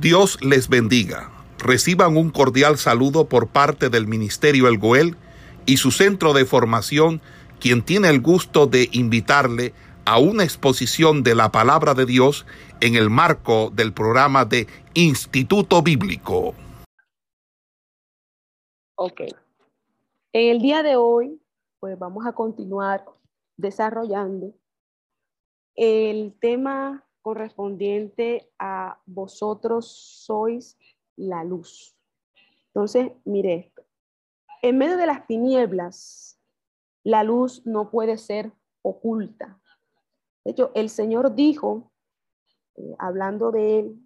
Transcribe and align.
Dios 0.00 0.38
les 0.42 0.68
bendiga. 0.68 1.30
Reciban 1.58 2.18
un 2.18 2.28
cordial 2.30 2.76
saludo 2.76 3.28
por 3.28 3.48
parte 3.48 3.88
del 3.88 4.06
Ministerio 4.06 4.68
El 4.68 4.76
Goel 4.76 5.16
y 5.64 5.78
su 5.78 5.90
centro 5.90 6.34
de 6.34 6.44
formación, 6.44 7.22
quien 7.60 7.82
tiene 7.82 8.10
el 8.10 8.20
gusto 8.20 8.66
de 8.66 8.90
invitarle 8.92 9.72
a 10.04 10.18
una 10.18 10.44
exposición 10.44 11.22
de 11.22 11.34
la 11.34 11.50
palabra 11.50 11.94
de 11.94 12.04
Dios 12.04 12.44
en 12.80 12.94
el 12.94 13.08
marco 13.08 13.70
del 13.70 13.94
programa 13.94 14.44
de 14.44 14.66
Instituto 14.92 15.80
Bíblico. 15.80 16.54
Ok. 18.96 19.22
En 20.34 20.50
el 20.50 20.60
día 20.60 20.82
de 20.82 20.96
hoy, 20.96 21.40
pues 21.80 21.98
vamos 21.98 22.26
a 22.26 22.34
continuar 22.34 23.06
desarrollando 23.56 24.52
el 25.74 26.34
tema 26.38 27.05
correspondiente 27.26 28.52
a 28.56 29.00
vosotros 29.04 29.90
sois 30.24 30.78
la 31.16 31.42
luz. 31.42 31.98
Entonces, 32.68 33.10
mire 33.24 33.54
esto. 33.54 33.84
En 34.62 34.78
medio 34.78 34.96
de 34.96 35.08
las 35.08 35.26
tinieblas, 35.26 36.40
la 37.02 37.24
luz 37.24 37.66
no 37.66 37.90
puede 37.90 38.16
ser 38.16 38.52
oculta. 38.80 39.60
De 40.44 40.52
hecho, 40.52 40.70
el 40.76 40.88
Señor 40.88 41.34
dijo, 41.34 41.90
eh, 42.76 42.94
hablando 43.00 43.50
de 43.50 43.80
él, 43.80 44.00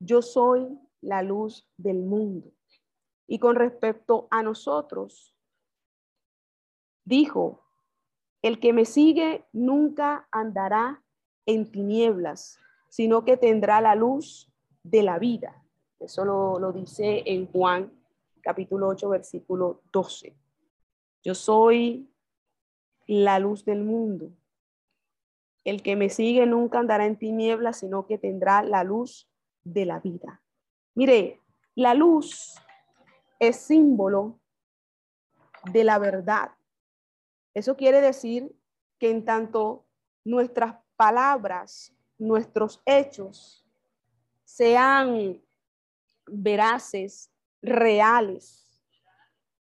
yo 0.00 0.20
soy 0.20 0.76
la 1.02 1.22
luz 1.22 1.70
del 1.76 2.02
mundo. 2.02 2.50
Y 3.28 3.38
con 3.38 3.54
respecto 3.54 4.26
a 4.32 4.42
nosotros, 4.42 5.36
dijo, 7.04 7.62
el 8.42 8.58
que 8.58 8.72
me 8.72 8.86
sigue 8.86 9.46
nunca 9.52 10.26
andará 10.32 11.03
en 11.46 11.70
tinieblas, 11.70 12.58
sino 12.88 13.24
que 13.24 13.36
tendrá 13.36 13.80
la 13.80 13.94
luz 13.94 14.50
de 14.82 15.02
la 15.02 15.18
vida. 15.18 15.62
Eso 15.98 16.24
lo, 16.24 16.72
dice 16.72 17.22
en 17.26 17.46
Juan 17.50 17.92
capítulo 18.40 18.88
8, 18.88 19.08
versículo 19.08 19.82
12. 19.92 20.36
Yo 21.22 21.34
soy 21.34 22.10
la 23.06 23.38
luz 23.38 23.64
del 23.64 23.82
mundo. 23.82 24.30
El 25.64 25.82
que 25.82 25.96
me 25.96 26.10
sigue 26.10 26.44
nunca 26.44 26.78
andará 26.78 27.06
en 27.06 27.16
tinieblas, 27.16 27.78
sino 27.78 28.06
que 28.06 28.18
tendrá 28.18 28.62
la 28.62 28.84
luz 28.84 29.30
de 29.62 29.86
la 29.86 29.98
vida. 29.98 30.42
Mire, 30.94 31.40
la 31.74 31.94
luz 31.94 32.54
es 33.38 33.56
símbolo 33.56 34.38
de 35.72 35.84
la 35.84 35.98
verdad. 35.98 36.50
Eso 37.54 37.76
quiere 37.76 38.00
decir 38.00 38.54
que 38.98 39.10
en 39.10 39.24
tanto 39.24 39.86
nuestras 40.24 40.83
palabras, 40.96 41.92
nuestros 42.18 42.82
hechos 42.86 43.66
sean 44.44 45.40
veraces, 46.26 47.30
reales, 47.60 48.82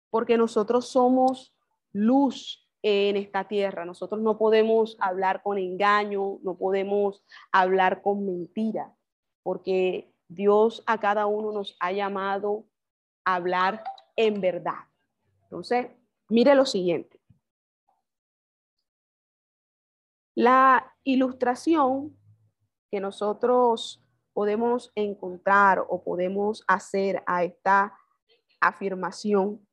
porque 0.10 0.38
nosotros 0.38 0.88
somos 0.88 1.56
luz 1.92 2.70
en 2.84 3.16
esta 3.18 3.48
tierra. 3.48 3.86
Nosotros 3.86 4.22
no 4.22 4.38
podemos 4.38 4.98
hablar 5.00 5.42
con 5.42 5.58
engaño, 5.58 6.40
no 6.44 6.56
podemos 6.58 7.24
hablar 7.52 8.02
con 8.02 8.26
mentira, 8.26 8.94
porque 9.42 10.14
Dios 10.28 10.84
a 10.86 11.00
cada 11.00 11.26
uno 11.26 11.52
nos 11.52 11.76
ha 11.80 11.92
llamado 11.92 12.66
a 13.26 13.36
hablar 13.36 13.84
en 14.16 14.42
verdad. 14.42 14.86
Entonces, 15.44 15.88
mire 16.30 16.56
lo 16.56 16.66
siguiente. 16.66 17.13
La 20.36 20.94
ilustración 21.04 22.18
que 22.90 23.00
nosotros 23.00 24.04
podemos 24.34 24.92
encontrar 24.96 25.86
o 25.88 26.04
podemos 26.04 26.64
hacer 26.68 27.24
a 27.28 27.44
esta 27.44 27.94
afirmación 28.60 29.66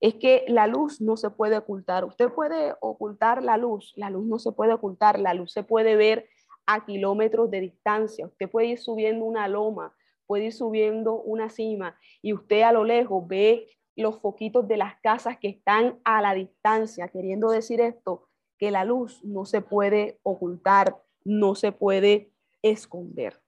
es 0.00 0.14
que 0.16 0.44
la 0.48 0.66
luz 0.66 1.00
no 1.00 1.16
se 1.16 1.30
puede 1.30 1.56
ocultar. 1.56 2.04
Usted 2.04 2.28
puede 2.30 2.74
ocultar 2.80 3.42
la 3.42 3.56
luz, 3.56 3.92
la 3.96 4.10
luz 4.10 4.26
no 4.26 4.38
se 4.38 4.52
puede 4.52 4.74
ocultar, 4.74 5.18
la 5.18 5.32
luz 5.32 5.52
se 5.52 5.62
puede 5.62 5.96
ver 5.96 6.28
a 6.66 6.84
kilómetros 6.84 7.50
de 7.50 7.60
distancia. 7.60 8.26
Usted 8.26 8.50
puede 8.50 8.66
ir 8.66 8.78
subiendo 8.78 9.24
una 9.24 9.48
loma, 9.48 9.94
puede 10.26 10.46
ir 10.46 10.52
subiendo 10.52 11.14
una 11.22 11.50
cima 11.50 11.96
y 12.20 12.32
usted 12.32 12.62
a 12.62 12.72
lo 12.72 12.84
lejos 12.84 13.26
ve 13.28 13.68
los 13.96 14.20
foquitos 14.20 14.66
de 14.68 14.76
las 14.76 14.96
casas 15.00 15.38
que 15.38 15.48
están 15.48 16.00
a 16.04 16.20
la 16.20 16.34
distancia. 16.34 17.08
Queriendo 17.08 17.50
decir 17.50 17.80
esto, 17.80 18.28
que 18.62 18.70
la 18.70 18.84
luz 18.84 19.24
no 19.24 19.44
se 19.44 19.60
puede 19.60 20.20
ocultar, 20.22 20.96
no 21.24 21.56
se 21.56 21.72
puede 21.72 22.30
esconder. 22.62 23.42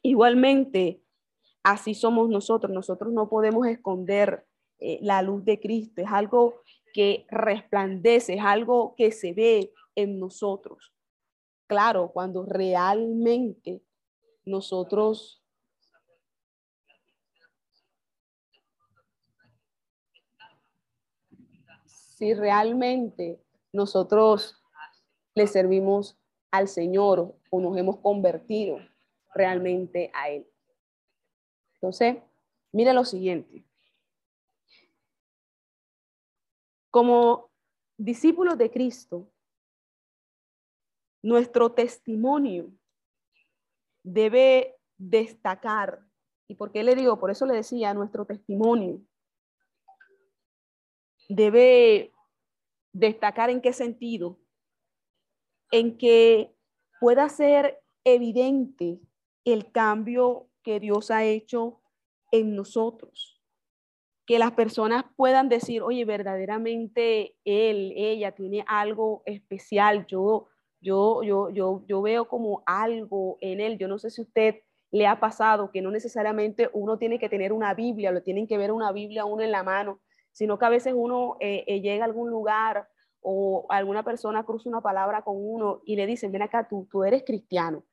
Igualmente, 0.00 1.02
así 1.62 1.92
somos 1.92 2.30
nosotros. 2.30 2.72
Nosotros 2.72 3.12
no 3.12 3.28
podemos 3.28 3.66
esconder 3.66 4.46
eh, 4.78 5.00
la 5.02 5.20
luz 5.20 5.44
de 5.44 5.60
Cristo. 5.60 6.00
Es 6.00 6.08
algo 6.10 6.62
que 6.94 7.26
resplandece, 7.28 8.36
es 8.36 8.42
algo 8.42 8.94
que 8.96 9.12
se 9.12 9.34
ve 9.34 9.70
en 9.94 10.18
nosotros. 10.18 10.94
Claro, 11.66 12.10
cuando 12.10 12.46
realmente 12.46 13.82
nosotros 14.46 15.44
si 21.84 22.32
realmente 22.32 23.42
nosotros 23.72 24.56
le 25.34 25.46
servimos 25.46 26.18
al 26.50 26.68
Señor 26.68 27.34
o 27.50 27.60
nos 27.60 27.76
hemos 27.76 27.98
convertido 27.98 28.78
realmente 29.34 30.10
a 30.14 30.28
Él. 30.30 30.46
Entonces, 31.74 32.18
mire 32.72 32.92
lo 32.92 33.04
siguiente. 33.04 33.64
Como 36.90 37.50
discípulos 37.96 38.58
de 38.58 38.70
Cristo, 38.70 39.30
nuestro 41.22 41.72
testimonio 41.72 42.72
debe 44.02 44.76
destacar. 44.96 46.04
¿Y 46.48 46.56
por 46.56 46.72
qué 46.72 46.82
le 46.82 46.96
digo? 46.96 47.18
Por 47.20 47.30
eso 47.30 47.46
le 47.46 47.54
decía, 47.54 47.94
nuestro 47.94 48.24
testimonio 48.24 49.00
debe 51.28 52.12
Destacar 52.92 53.50
en 53.50 53.60
qué 53.60 53.72
sentido. 53.72 54.38
En 55.70 55.96
que 55.96 56.54
pueda 57.00 57.28
ser 57.28 57.82
evidente 58.04 59.00
el 59.44 59.70
cambio 59.70 60.48
que 60.62 60.80
Dios 60.80 61.10
ha 61.10 61.24
hecho 61.24 61.80
en 62.32 62.54
nosotros. 62.54 63.40
Que 64.26 64.38
las 64.38 64.52
personas 64.52 65.04
puedan 65.16 65.48
decir, 65.48 65.82
oye, 65.82 66.04
verdaderamente 66.04 67.36
él, 67.44 67.92
ella 67.96 68.32
tiene 68.32 68.64
algo 68.66 69.22
especial. 69.26 70.06
Yo, 70.06 70.48
yo, 70.80 71.22
yo, 71.22 71.50
yo, 71.50 71.84
yo 71.86 72.02
veo 72.02 72.28
como 72.28 72.62
algo 72.66 73.38
en 73.40 73.60
él. 73.60 73.78
Yo 73.78 73.88
no 73.88 73.98
sé 73.98 74.10
si 74.10 74.20
usted 74.22 74.62
le 74.90 75.06
ha 75.06 75.20
pasado 75.20 75.70
que 75.70 75.82
no 75.82 75.90
necesariamente 75.90 76.68
uno 76.72 76.98
tiene 76.98 77.18
que 77.18 77.28
tener 77.28 77.52
una 77.52 77.74
Biblia, 77.74 78.10
lo 78.10 78.22
tienen 78.22 78.46
que 78.46 78.58
ver 78.58 78.72
una 78.72 78.92
Biblia 78.92 79.24
uno 79.24 79.42
en 79.42 79.52
la 79.52 79.62
mano, 79.62 80.00
sino 80.32 80.58
que 80.58 80.64
a 80.64 80.70
veces 80.70 80.94
uno 80.96 81.36
eh, 81.40 81.64
eh, 81.66 81.80
llega 81.80 82.04
a 82.04 82.06
algún 82.06 82.30
lugar 82.30 82.88
o 83.20 83.66
alguna 83.68 84.02
persona 84.02 84.44
cruza 84.44 84.68
una 84.68 84.80
palabra 84.80 85.22
con 85.22 85.36
uno 85.36 85.82
y 85.84 85.96
le 85.96 86.06
dicen, 86.06 86.32
ven 86.32 86.42
acá, 86.42 86.68
tú, 86.68 86.88
tú 86.90 87.04
eres 87.04 87.24
cristiano. 87.24 87.84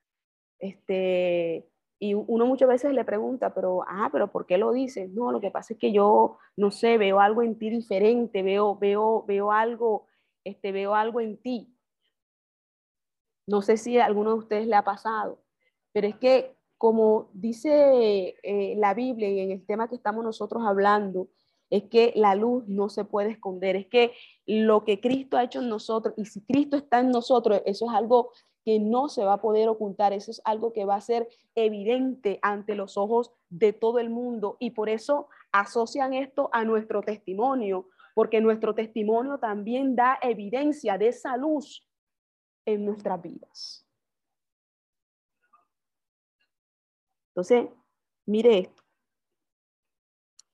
Este, 0.59 1.69
y 1.99 2.13
uno 2.13 2.45
muchas 2.45 2.69
veces 2.69 2.93
le 2.93 3.03
pregunta, 3.03 3.53
pero, 3.53 3.83
ah, 3.87 4.09
pero 4.11 4.31
¿por 4.31 4.45
qué 4.45 4.57
lo 4.57 4.71
dices? 4.71 5.09
No, 5.11 5.31
lo 5.31 5.41
que 5.41 5.51
pasa 5.51 5.73
es 5.73 5.79
que 5.79 5.91
yo, 5.91 6.37
no 6.55 6.71
sé, 6.71 6.97
veo 6.97 7.19
algo 7.19 7.41
en 7.41 7.57
ti 7.57 7.69
diferente, 7.69 8.43
veo, 8.43 8.77
veo, 8.77 9.25
veo 9.27 9.51
algo, 9.51 10.07
este, 10.43 10.71
veo 10.71 10.93
algo 10.93 11.19
en 11.21 11.37
ti. 11.37 11.73
No 13.47 13.61
sé 13.61 13.77
si 13.77 13.97
a 13.97 14.05
alguno 14.05 14.31
de 14.31 14.37
ustedes 14.37 14.67
le 14.67 14.75
ha 14.75 14.83
pasado, 14.83 15.41
pero 15.91 16.07
es 16.07 16.15
que 16.17 16.57
como 16.77 17.29
dice 17.33 18.35
eh, 18.43 18.75
la 18.77 18.93
Biblia 18.93 19.27
en 19.29 19.51
el 19.51 19.65
tema 19.65 19.87
que 19.87 19.95
estamos 19.95 20.23
nosotros 20.23 20.63
hablando, 20.65 21.29
es 21.69 21.83
que 21.89 22.13
la 22.15 22.35
luz 22.35 22.67
no 22.67 22.89
se 22.89 23.05
puede 23.05 23.31
esconder, 23.31 23.75
es 23.75 23.87
que 23.87 24.13
lo 24.45 24.85
que 24.85 24.99
Cristo 24.99 25.37
ha 25.37 25.43
hecho 25.43 25.59
en 25.59 25.69
nosotros, 25.69 26.13
y 26.17 26.25
si 26.25 26.41
Cristo 26.41 26.77
está 26.77 26.99
en 26.99 27.11
nosotros, 27.11 27.61
eso 27.65 27.85
es 27.85 27.95
algo 27.95 28.31
que 28.63 28.79
no 28.79 29.07
se 29.09 29.23
va 29.23 29.33
a 29.33 29.41
poder 29.41 29.69
ocultar, 29.69 30.13
eso 30.13 30.31
es 30.31 30.41
algo 30.43 30.73
que 30.73 30.85
va 30.85 30.95
a 30.95 31.01
ser 31.01 31.29
evidente 31.55 32.39
ante 32.41 32.75
los 32.75 32.97
ojos 32.97 33.31
de 33.49 33.73
todo 33.73 33.99
el 33.99 34.09
mundo 34.09 34.57
y 34.59 34.71
por 34.71 34.89
eso 34.89 35.29
asocian 35.51 36.13
esto 36.13 36.49
a 36.51 36.65
nuestro 36.65 37.01
testimonio, 37.01 37.87
porque 38.13 38.41
nuestro 38.41 38.75
testimonio 38.75 39.37
también 39.37 39.95
da 39.95 40.19
evidencia 40.21 40.97
de 40.97 41.09
esa 41.09 41.37
luz 41.37 41.87
en 42.65 42.83
nuestras 42.83 43.21
vidas. 43.21 43.85
Entonces, 47.29 47.69
mire 48.25 48.57
esto 48.57 48.86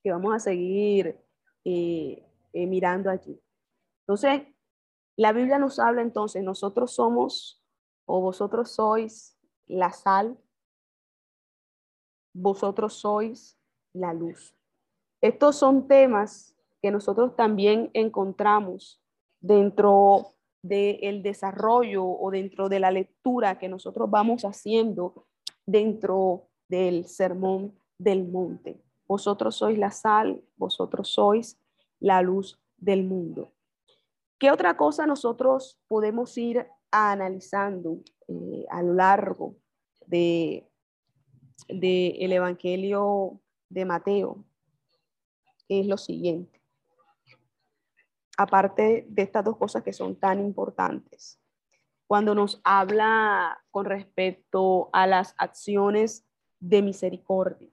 que 0.04 0.12
vamos 0.12 0.34
a 0.36 0.40
seguir 0.40 1.18
eh, 1.64 2.24
eh, 2.54 2.68
mirando 2.68 3.10
allí. 3.10 3.42
Entonces, 4.02 4.44
la 5.16 5.32
Biblia 5.32 5.60
nos 5.60 5.80
habla 5.80 6.02
entonces, 6.02 6.44
nosotros 6.44 6.92
somos 6.92 7.64
o 8.06 8.20
vosotros 8.20 8.72
sois 8.72 9.38
la 9.66 9.92
sal 9.92 10.38
vosotros 12.34 12.94
sois 12.94 13.58
la 13.94 14.14
luz. 14.14 14.56
Estos 15.22 15.56
son 15.56 15.88
temas 15.88 16.56
que 16.82 16.92
nosotros 16.92 17.36
también 17.36 17.90
encontramos 17.94 19.02
dentro 19.40 20.34
del 20.62 21.22
desarrollo 21.24 22.06
o 22.06 22.32
dentro 22.32 22.70
de 22.70 22.80
la 22.80 22.92
lectura 22.92 23.60
que 23.60 23.70
nosotros 23.70 24.10
vamos 24.10 24.44
haciendo 24.44 25.28
dentro 25.66 26.48
del 26.68 27.06
sermón 27.06 27.78
del 27.98 28.28
monte. 28.28 28.83
Vosotros 29.08 29.56
sois 29.56 29.78
la 29.78 29.92
sal, 29.92 30.44
vosotros 30.56 31.10
sois 31.10 31.60
la 32.00 32.22
luz 32.22 32.60
del 32.78 33.04
mundo. 33.04 33.54
¿Qué 34.38 34.52
otra 34.52 34.76
cosa 34.76 35.06
nosotros 35.06 35.80
podemos 35.88 36.38
ir 36.38 36.68
analizando 36.92 38.00
eh, 38.28 38.66
a 38.70 38.82
lo 38.82 38.94
largo 38.94 39.56
de, 40.06 40.70
de 41.68 42.10
el 42.20 42.34
Evangelio 42.34 43.40
de 43.70 43.86
Mateo? 43.86 44.44
Es 45.70 45.88
lo 45.88 45.98
siguiente. 45.98 46.62
Aparte 48.38 49.06
de 49.08 49.22
estas 49.22 49.46
dos 49.46 49.58
cosas 49.58 49.84
que 49.84 49.94
son 49.94 50.16
tan 50.16 50.40
importantes, 50.40 51.40
cuando 52.08 52.36
nos 52.36 52.62
habla 52.64 53.64
con 53.72 53.86
respecto 53.86 54.90
a 54.94 55.08
las 55.08 55.34
acciones 55.38 56.28
de 56.60 56.82
misericordia. 56.82 57.73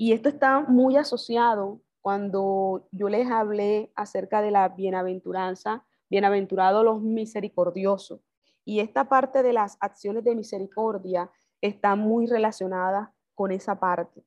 Y 0.00 0.12
esto 0.12 0.28
está 0.28 0.60
muy 0.60 0.96
asociado 0.96 1.80
cuando 2.00 2.88
yo 2.92 3.08
les 3.08 3.28
hablé 3.28 3.90
acerca 3.96 4.40
de 4.40 4.52
la 4.52 4.68
bienaventuranza, 4.68 5.84
bienaventurados 6.08 6.84
los 6.84 7.02
misericordiosos. 7.02 8.20
Y 8.64 8.78
esta 8.78 9.08
parte 9.08 9.42
de 9.42 9.52
las 9.52 9.76
acciones 9.80 10.22
de 10.22 10.36
misericordia 10.36 11.32
está 11.60 11.96
muy 11.96 12.28
relacionada 12.28 13.12
con 13.34 13.50
esa 13.50 13.80
parte. 13.80 14.24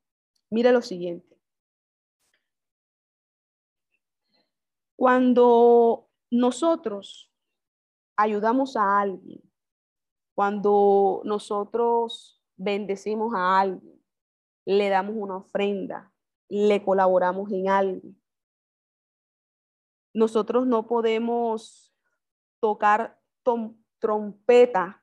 Mire 0.50 0.72
lo 0.72 0.82
siguiente. 0.82 1.38
Cuando 4.94 6.10
nosotros 6.30 7.32
ayudamos 8.16 8.76
a 8.76 9.00
alguien, 9.00 9.40
cuando 10.34 11.22
nosotros 11.24 12.42
bendecimos 12.56 13.32
a 13.34 13.58
alguien, 13.58 14.01
le 14.64 14.88
damos 14.88 15.16
una 15.16 15.36
ofrenda, 15.36 16.12
le 16.48 16.82
colaboramos 16.82 17.50
en 17.52 17.68
algo. 17.68 18.08
Nosotros 20.14 20.66
no 20.66 20.86
podemos 20.86 21.94
tocar 22.60 23.18
trompeta 23.98 25.02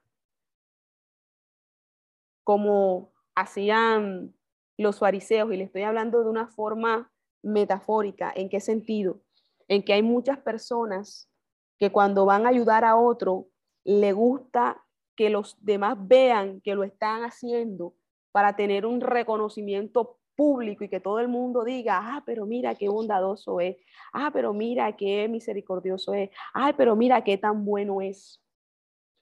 como 2.43 3.13
hacían 3.35 4.33
los 4.77 4.99
fariseos, 4.99 5.51
y 5.53 5.57
le 5.57 5.65
estoy 5.65 5.83
hablando 5.83 6.23
de 6.23 6.29
una 6.29 6.47
forma 6.47 7.11
metafórica. 7.43 8.31
¿En 8.35 8.49
qué 8.49 8.59
sentido? 8.59 9.21
En 9.67 9.83
que 9.83 9.93
hay 9.93 10.01
muchas 10.01 10.39
personas 10.39 11.29
que 11.77 11.91
cuando 11.91 12.25
van 12.25 12.45
a 12.45 12.49
ayudar 12.49 12.85
a 12.85 12.95
otro, 12.95 13.49
le 13.83 14.13
gusta 14.13 14.83
que 15.15 15.29
los 15.29 15.63
demás 15.63 15.97
vean 15.99 16.61
que 16.61 16.75
lo 16.75 16.83
están 16.83 17.23
haciendo 17.23 17.93
para 18.31 18.55
tener 18.55 18.85
un 18.85 19.01
reconocimiento 19.01 20.19
público 20.35 20.85
y 20.85 20.89
que 20.89 21.01
todo 21.01 21.19
el 21.19 21.27
mundo 21.27 21.65
diga, 21.65 21.99
ah, 22.01 22.23
pero 22.25 22.45
mira 22.45 22.75
qué 22.75 22.87
bondadoso 22.87 23.59
es, 23.59 23.75
ah, 24.13 24.29
pero 24.31 24.53
mira 24.53 24.95
qué 24.95 25.27
misericordioso 25.27 26.13
es, 26.13 26.29
ah, 26.53 26.73
pero 26.77 26.95
mira 26.95 27.23
qué 27.23 27.37
tan 27.37 27.65
bueno 27.65 28.01
es. 28.01 28.41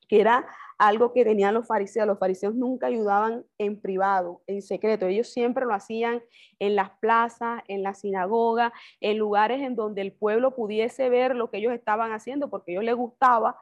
Que 0.07 0.21
era 0.21 0.47
algo 0.77 1.11
que 1.13 1.25
tenían 1.25 1.53
los 1.53 1.67
fariseos. 1.67 2.07
Los 2.07 2.19
fariseos 2.19 2.55
nunca 2.55 2.87
ayudaban 2.87 3.45
en 3.57 3.81
privado, 3.81 4.41
en 4.47 4.61
secreto. 4.61 5.07
Ellos 5.07 5.27
siempre 5.27 5.65
lo 5.65 5.73
hacían 5.73 6.21
en 6.59 6.75
las 6.75 6.91
plazas, 6.99 7.63
en 7.67 7.83
la 7.83 7.93
sinagoga, 7.93 8.71
en 9.01 9.17
lugares 9.17 9.61
en 9.61 9.75
donde 9.75 10.01
el 10.01 10.13
pueblo 10.13 10.55
pudiese 10.55 11.09
ver 11.09 11.35
lo 11.35 11.49
que 11.49 11.57
ellos 11.57 11.73
estaban 11.73 12.11
haciendo, 12.11 12.49
porque 12.49 12.71
a 12.71 12.73
ellos 12.75 12.85
les 12.85 12.95
gustaba 12.95 13.57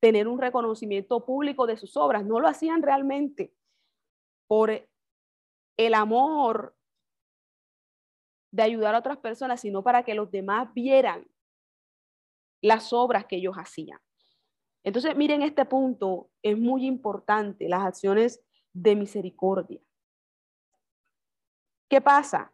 tener 0.00 0.28
un 0.28 0.38
reconocimiento 0.40 1.24
público 1.24 1.66
de 1.66 1.76
sus 1.76 1.96
obras. 1.96 2.24
No 2.24 2.40
lo 2.40 2.48
hacían 2.48 2.82
realmente 2.82 3.54
por 4.46 4.88
el 5.76 5.94
amor 5.94 6.76
de 8.50 8.62
ayudar 8.62 8.94
a 8.94 8.98
otras 8.98 9.18
personas, 9.18 9.60
sino 9.60 9.82
para 9.82 10.02
que 10.02 10.14
los 10.14 10.30
demás 10.30 10.72
vieran 10.72 11.26
las 12.62 12.92
obras 12.92 13.26
que 13.26 13.36
ellos 13.36 13.56
hacían. 13.56 14.00
Entonces, 14.82 15.16
miren 15.16 15.42
este 15.42 15.64
punto, 15.64 16.30
es 16.42 16.56
muy 16.56 16.86
importante, 16.86 17.68
las 17.68 17.84
acciones 17.84 18.42
de 18.72 18.94
misericordia. 18.94 19.80
¿Qué 21.88 22.00
pasa? 22.00 22.52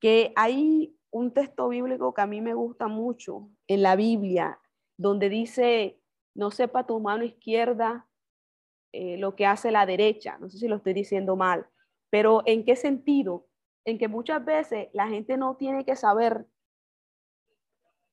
Que 0.00 0.32
hay 0.36 0.96
un 1.10 1.32
texto 1.32 1.68
bíblico 1.68 2.12
que 2.12 2.20
a 2.20 2.26
mí 2.26 2.40
me 2.40 2.54
gusta 2.54 2.88
mucho 2.88 3.48
en 3.66 3.82
la 3.82 3.96
Biblia, 3.96 4.60
donde 4.96 5.28
dice, 5.28 6.00
no 6.34 6.50
sepa 6.50 6.86
tu 6.86 7.00
mano 7.00 7.24
izquierda 7.24 8.06
eh, 8.98 9.18
lo 9.18 9.36
que 9.36 9.44
hace 9.44 9.70
la 9.70 9.84
derecha. 9.84 10.38
No 10.38 10.48
sé 10.48 10.56
si 10.58 10.68
lo 10.68 10.76
estoy 10.76 10.94
diciendo 10.94 11.36
mal, 11.36 11.66
pero 12.08 12.42
¿en 12.46 12.64
qué 12.64 12.76
sentido? 12.76 13.46
En 13.84 13.98
que 13.98 14.08
muchas 14.08 14.42
veces 14.42 14.88
la 14.94 15.06
gente 15.06 15.36
no 15.36 15.56
tiene 15.56 15.84
que 15.84 15.96
saber 15.96 16.46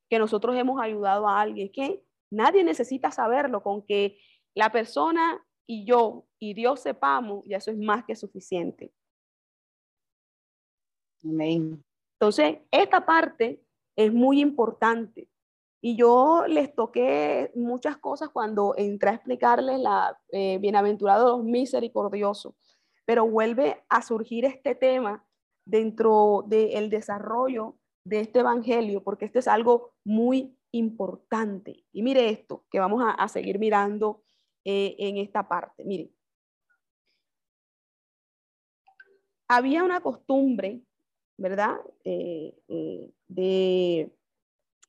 que 0.09 0.19
nosotros 0.19 0.57
hemos 0.57 0.81
ayudado 0.81 1.29
a 1.29 1.39
alguien, 1.39 1.71
que 1.71 2.03
nadie 2.29 2.65
necesita 2.65 3.11
saberlo, 3.11 3.63
con 3.63 3.85
que 3.85 4.19
la 4.53 4.73
persona 4.73 5.41
y 5.65 5.85
yo 5.85 6.25
y 6.37 6.53
Dios 6.53 6.81
sepamos, 6.81 7.45
ya 7.45 7.57
eso 7.57 7.71
es 7.71 7.77
más 7.77 8.03
que 8.03 8.17
suficiente. 8.17 8.93
Amén. 11.23 11.81
Entonces, 12.19 12.57
esta 12.71 13.05
parte 13.05 13.63
es 13.95 14.11
muy 14.11 14.41
importante 14.41 15.29
y 15.85 15.97
yo 15.97 16.45
les 16.47 16.73
toqué 16.73 17.51
muchas 17.55 17.97
cosas 17.97 18.29
cuando 18.29 18.73
entré 18.77 19.09
a 19.09 19.13
explicarles 19.15 19.81
la 19.81 20.17
eh, 20.31 20.57
bienaventurado 20.59 21.37
los 21.37 21.45
misericordiosos, 21.45 22.55
pero 23.03 23.29
vuelve 23.29 23.83
a 23.89 24.01
surgir 24.01 24.45
este 24.45 24.75
tema 24.75 25.27
dentro 25.65 26.45
del 26.47 26.89
desarrollo 26.89 27.75
de 28.05 28.21
este 28.21 28.39
evangelio, 28.39 29.03
porque 29.03 29.25
esto 29.25 29.39
es 29.39 29.47
algo 29.49 29.91
muy 30.05 30.57
importante. 30.71 31.83
Y 31.91 32.01
mire 32.01 32.29
esto, 32.29 32.63
que 32.71 32.79
vamos 32.79 33.03
a, 33.05 33.27
seguir 33.27 33.59
mirando 33.59 34.23
eh, 34.63 34.95
en 34.99 35.17
esta 35.17 35.49
parte. 35.49 35.83
Mire, 35.83 36.11
había 39.49 39.83
una 39.83 39.99
costumbre, 39.99 40.81
¿verdad? 41.37 41.75
Eh, 42.05 42.55
de 43.27 44.13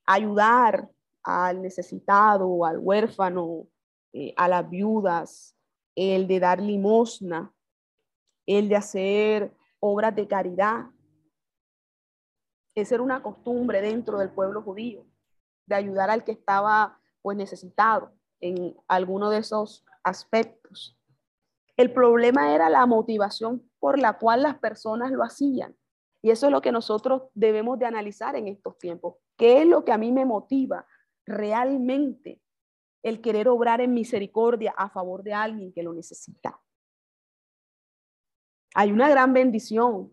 ayudar 0.06 0.90
al 1.22 1.62
necesitado, 1.62 2.64
al 2.64 2.78
huérfano, 2.78 3.66
eh, 4.12 4.34
a 4.36 4.48
las 4.48 4.68
viudas, 4.68 5.56
el 5.94 6.26
de 6.26 6.40
dar 6.40 6.60
limosna, 6.60 7.52
el 8.46 8.68
de 8.68 8.76
hacer 8.76 9.56
obras 9.80 10.14
de 10.14 10.28
caridad. 10.28 10.86
Esa 12.74 12.96
era 12.96 13.04
una 13.04 13.22
costumbre 13.22 13.80
dentro 13.80 14.18
del 14.18 14.30
pueblo 14.30 14.62
judío, 14.62 15.06
de 15.66 15.74
ayudar 15.74 16.10
al 16.10 16.24
que 16.24 16.32
estaba 16.32 17.00
pues 17.22 17.36
necesitado 17.36 18.12
en 18.40 18.76
alguno 18.88 19.30
de 19.30 19.38
esos 19.38 19.84
aspectos. 20.02 20.98
El 21.76 21.92
problema 21.92 22.54
era 22.54 22.68
la 22.68 22.86
motivación 22.86 23.68
por 23.80 23.98
la 23.98 24.18
cual 24.18 24.42
las 24.42 24.58
personas 24.58 25.10
lo 25.10 25.24
hacían. 25.24 25.76
Y 26.22 26.30
eso 26.30 26.46
es 26.46 26.52
lo 26.52 26.60
que 26.60 26.72
nosotros 26.72 27.22
debemos 27.34 27.78
de 27.78 27.86
analizar 27.86 28.36
en 28.36 28.48
estos 28.48 28.78
tiempos. 28.78 29.16
¿Qué 29.36 29.62
es 29.62 29.66
lo 29.66 29.84
que 29.84 29.92
a 29.92 29.98
mí 29.98 30.12
me 30.12 30.24
motiva 30.24 30.86
realmente 31.26 32.40
el 33.02 33.20
querer 33.20 33.48
obrar 33.48 33.80
en 33.80 33.92
misericordia 33.92 34.74
a 34.76 34.88
favor 34.88 35.22
de 35.22 35.34
alguien 35.34 35.72
que 35.72 35.82
lo 35.82 35.92
necesita? 35.92 36.60
Hay 38.74 38.90
una 38.90 39.08
gran 39.08 39.32
bendición 39.32 40.12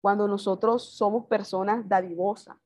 cuando 0.00 0.26
nosotros 0.28 0.96
somos 0.96 1.26
personas 1.26 1.88
dadivosas. 1.88 2.56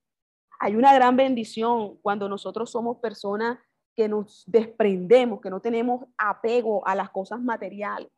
Hay 0.60 0.76
una 0.76 0.94
gran 0.94 1.16
bendición 1.16 1.98
cuando 1.98 2.28
nosotros 2.28 2.70
somos 2.70 2.98
personas 2.98 3.58
que 3.94 4.08
nos 4.08 4.44
desprendemos, 4.46 5.40
que 5.40 5.50
no 5.50 5.60
tenemos 5.60 6.06
apego 6.16 6.86
a 6.86 6.94
las 6.94 7.10
cosas 7.10 7.40
materiales. 7.40 8.10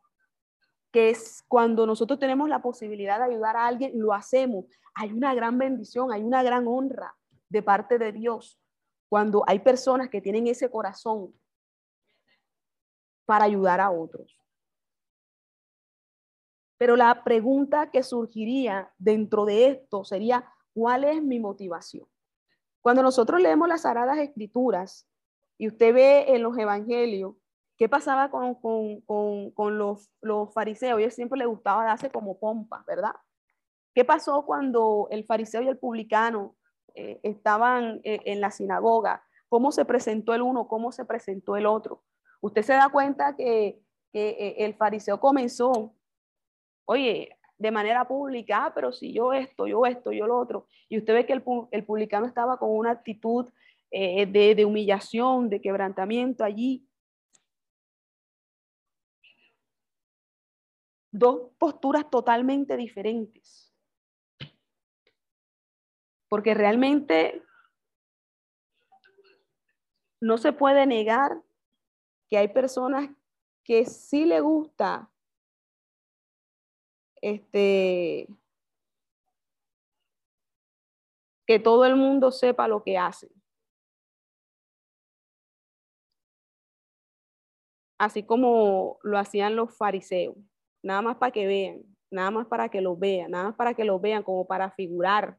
Que 0.93 1.11
es 1.11 1.45
cuando 1.49 1.87
nosotros 1.87 2.19
tenemos 2.19 2.49
la 2.49 2.63
posibilidad 2.63 3.19
de 3.19 3.25
ayudar 3.25 3.57
a 3.57 3.67
alguien, 3.67 3.93
lo 3.95 4.13
hacemos. 4.13 4.67
Hay 4.95 5.13
una 5.13 5.35
gran 5.35 5.59
bendición, 5.59 6.13
hay 6.13 6.23
una 6.23 6.43
gran 6.43 6.67
honra 6.67 7.15
de 7.57 7.63
parte 7.63 7.99
de 7.99 8.13
Dios 8.13 8.61
cuando 9.09 9.43
hay 9.47 9.61
personas 9.61 10.11
que 10.11 10.21
tienen 10.21 10.47
ese 10.47 10.71
corazón 10.71 11.33
para 13.25 13.47
ayudar 13.47 13.81
a 13.81 13.91
otros. 13.91 14.39
Pero 16.77 16.97
la 16.97 17.25
pregunta 17.25 17.91
que 17.91 18.03
surgiría 18.03 18.93
dentro 18.99 19.47
de 19.47 19.69
esto 19.69 20.05
sería, 20.05 20.53
¿cuál 20.75 21.05
es 21.05 21.23
mi 21.23 21.41
motivación? 21.41 22.07
Cuando 22.83 23.03
nosotros 23.03 23.41
leemos 23.41 23.69
las 23.69 23.83
Sagradas 23.83 24.19
Escrituras 24.19 25.09
y 25.57 25.69
usted 25.69 25.95
ve 25.95 26.35
en 26.35 26.43
los 26.43 26.59
Evangelios 26.59 27.37
¿Qué 27.79 27.91
pasaba 27.91 28.31
con, 28.31 28.55
con, 28.55 29.79
los, 29.79 30.11
los, 30.23 30.53
fariseos? 30.55 30.99
Ellos 30.99 31.15
siempre 31.15 31.39
les 31.39 31.47
gustaba 31.47 31.85
darse 31.85 32.11
como 32.11 32.39
pompa, 32.39 32.83
¿verdad? 32.87 33.13
¿Qué 33.95 34.03
pasó 34.03 34.47
cuando 34.47 35.09
el 35.11 35.25
fariseo 35.25 35.61
y 35.61 35.69
el 35.69 35.79
publicano 35.79 36.57
eh, 36.97 37.21
estaban 37.23 38.01
eh, 38.05 38.21
en 38.25 38.41
la 38.41 38.51
sinagoga? 38.51 39.23
¿Cómo 39.49 39.71
se 39.73 39.85
presentó 39.85 40.35
el 40.35 40.43
uno? 40.43 40.67
¿Cómo 40.67 40.93
se 40.93 41.05
presentó 41.05 41.57
el 41.57 41.67
otro? 41.67 42.03
Usted 42.41 42.63
se 42.63 42.73
da 42.73 42.89
cuenta 42.89 43.37
que, 43.37 43.81
que 44.13 44.31
eh, 44.31 44.55
el 44.65 44.75
fariseo 44.75 45.21
comenzó, 45.21 45.95
oye, 46.87 47.37
de 47.59 47.71
manera 47.71 48.07
pública, 48.07 48.67
ah, 48.67 48.73
pero 48.75 48.93
si 48.93 49.13
yo 49.13 49.33
esto, 49.33 49.67
yo 49.67 49.87
esto, 49.87 50.13
yo 50.13 50.27
lo 50.27 50.39
otro. 50.39 50.67
Y 50.89 50.99
usted 50.99 51.15
ve 51.15 51.27
que 51.27 51.33
el, 51.33 51.45
el 51.71 51.85
publicano 51.85 52.27
estaba 52.27 52.59
con 52.59 52.71
una 52.71 52.91
actitud 52.91 53.49
de, 53.91 54.55
de 54.55 54.65
humillación, 54.65 55.49
de 55.49 55.61
quebrantamiento 55.63 56.45
allí. 56.45 56.87
dos 61.17 61.51
posturas 61.59 62.09
totalmente 62.11 62.77
diferentes. 62.77 63.66
Porque 66.29 66.55
realmente 66.55 67.43
no 70.21 70.39
se 70.39 70.53
puede 70.53 70.87
negar 70.87 71.43
que 72.29 72.39
hay 72.39 72.49
personas 72.49 73.11
que 73.65 73.85
sí 73.85 74.25
le 74.25 74.41
gusta 74.41 75.11
este 77.23 78.29
que 81.47 81.61
todo 81.61 81.85
el 81.85 81.95
mundo 81.95 82.33
sepa 82.33 82.67
lo 82.67 82.83
que 82.83 82.99
hace. 82.99 83.31
Así 87.99 88.25
como 88.25 88.99
lo 89.03 89.17
hacían 89.17 89.57
los 89.57 89.77
fariseos 89.77 90.37
nada 90.87 91.03
más 91.03 91.17
para 91.17 91.33
que 91.33 91.47
vean, 91.47 91.83
nada 92.11 92.31
más 92.31 92.47
para 92.47 92.69
que 92.69 92.81
lo 92.81 92.97
vean, 92.97 93.33
nada 93.33 93.45
más 93.47 93.57
para 93.57 93.75
que 93.75 93.85
lo 93.85 93.99
vean 93.99 94.23
como 94.23 94.47
para 94.47 94.71
figurar, 94.71 95.39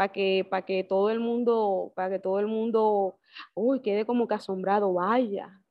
para 0.00 0.12
que, 0.12 0.46
para 0.48 0.64
que 0.64 0.82
todo 0.82 1.10
el 1.10 1.20
mundo, 1.20 1.92
para 1.94 2.08
que 2.08 2.18
todo 2.18 2.40
el 2.40 2.46
mundo, 2.46 3.18
uy, 3.52 3.82
quede 3.82 4.06
como 4.06 4.26
que 4.26 4.32
asombrado, 4.32 4.94
vaya, 4.94 5.62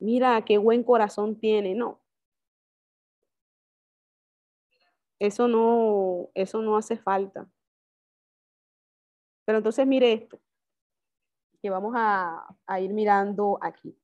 mira 0.00 0.44
qué 0.44 0.58
buen 0.58 0.82
corazón 0.82 1.38
tiene, 1.38 1.76
no. 1.76 2.00
Eso 5.20 5.46
no, 5.46 6.28
eso 6.34 6.60
no 6.60 6.76
hace 6.76 6.96
falta. 6.96 7.48
Pero 9.44 9.58
entonces 9.58 9.86
mire 9.86 10.12
esto, 10.12 10.40
que 11.62 11.70
vamos 11.70 11.94
a, 11.96 12.52
a 12.66 12.80
ir 12.80 12.92
mirando 12.92 13.60
aquí. 13.62 13.96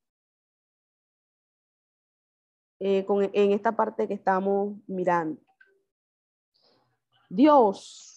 Eh, 2.79 3.05
en 3.33 3.51
esta 3.51 3.73
parte 3.75 4.07
que 4.07 4.15
estamos 4.15 4.77
mirando. 4.87 5.43
Dios 7.29 8.14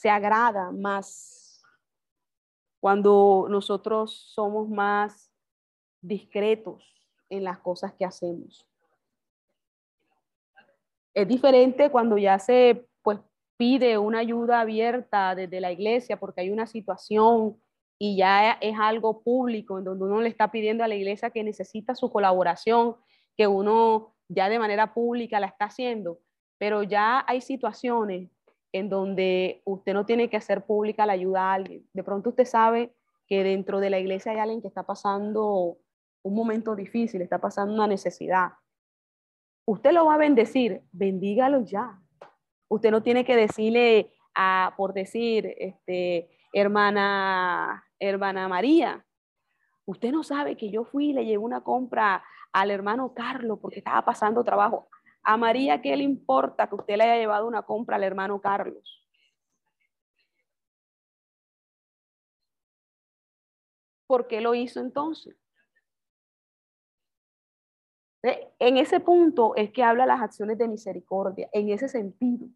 se 0.00 0.08
agrada 0.08 0.72
más 0.72 1.62
cuando 2.80 3.48
nosotros 3.50 4.32
somos 4.32 4.66
más 4.66 5.30
discretos 6.00 6.82
en 7.28 7.44
las 7.44 7.58
cosas 7.58 7.92
que 7.92 8.06
hacemos. 8.06 8.66
Es 11.12 11.28
diferente 11.28 11.90
cuando 11.90 12.16
ya 12.16 12.38
se 12.38 12.88
pues, 13.02 13.18
pide 13.58 13.98
una 13.98 14.20
ayuda 14.20 14.60
abierta 14.60 15.34
desde 15.34 15.60
la 15.60 15.70
iglesia 15.70 16.18
porque 16.18 16.40
hay 16.40 16.50
una 16.50 16.66
situación 16.66 17.60
y 17.98 18.16
ya 18.16 18.52
es 18.52 18.78
algo 18.78 19.20
público 19.22 19.76
en 19.76 19.84
donde 19.84 20.06
uno 20.06 20.22
le 20.22 20.30
está 20.30 20.50
pidiendo 20.50 20.82
a 20.82 20.88
la 20.88 20.94
iglesia 20.94 21.28
que 21.28 21.44
necesita 21.44 21.94
su 21.94 22.10
colaboración, 22.10 22.96
que 23.36 23.46
uno 23.46 24.14
ya 24.28 24.48
de 24.48 24.58
manera 24.58 24.94
pública 24.94 25.40
la 25.40 25.48
está 25.48 25.66
haciendo, 25.66 26.20
pero 26.56 26.82
ya 26.84 27.22
hay 27.28 27.42
situaciones 27.42 28.30
en 28.72 28.88
donde 28.88 29.62
usted 29.64 29.94
no 29.94 30.06
tiene 30.06 30.28
que 30.28 30.36
hacer 30.36 30.64
pública 30.64 31.06
la 31.06 31.14
ayuda 31.14 31.50
a 31.50 31.54
alguien. 31.54 31.86
De 31.92 32.04
pronto 32.04 32.30
usted 32.30 32.44
sabe 32.44 32.94
que 33.26 33.42
dentro 33.42 33.80
de 33.80 33.90
la 33.90 33.98
iglesia 33.98 34.32
hay 34.32 34.38
alguien 34.38 34.62
que 34.62 34.68
está 34.68 34.84
pasando 34.84 35.78
un 36.22 36.34
momento 36.34 36.74
difícil, 36.76 37.22
está 37.22 37.40
pasando 37.40 37.74
una 37.74 37.86
necesidad. 37.86 38.52
Usted 39.66 39.92
lo 39.92 40.06
va 40.06 40.14
a 40.14 40.18
bendecir, 40.18 40.82
bendígalo 40.92 41.64
ya. 41.64 42.00
Usted 42.68 42.90
no 42.90 43.02
tiene 43.02 43.24
que 43.24 43.36
decirle 43.36 44.12
a, 44.34 44.74
por 44.76 44.92
decir, 44.92 45.54
este, 45.58 46.30
hermana 46.52 47.84
hermana 48.00 48.48
María, 48.48 49.04
usted 49.84 50.10
no 50.10 50.24
sabe 50.24 50.56
que 50.56 50.70
yo 50.70 50.84
fui 50.84 51.10
y 51.10 51.12
le 51.12 51.24
llevé 51.24 51.38
una 51.38 51.60
compra 51.60 52.24
al 52.52 52.70
hermano 52.70 53.12
Carlos 53.14 53.58
porque 53.60 53.78
estaba 53.78 54.04
pasando 54.04 54.42
trabajo. 54.42 54.88
A 55.30 55.36
María, 55.36 55.80
¿qué 55.80 55.96
le 55.96 56.02
importa 56.02 56.68
que 56.68 56.74
usted 56.74 56.96
le 56.96 57.04
haya 57.04 57.16
llevado 57.20 57.46
una 57.46 57.62
compra 57.62 57.94
al 57.94 58.02
hermano 58.02 58.40
Carlos? 58.40 59.06
¿Por 64.08 64.26
qué 64.26 64.40
lo 64.40 64.56
hizo 64.56 64.80
entonces? 64.80 65.36
En 68.58 68.76
ese 68.76 68.98
punto 68.98 69.54
es 69.54 69.70
que 69.70 69.84
habla 69.84 70.04
las 70.04 70.20
acciones 70.20 70.58
de 70.58 70.66
misericordia, 70.66 71.48
en 71.52 71.70
ese 71.70 71.86
sentido, 71.86 72.48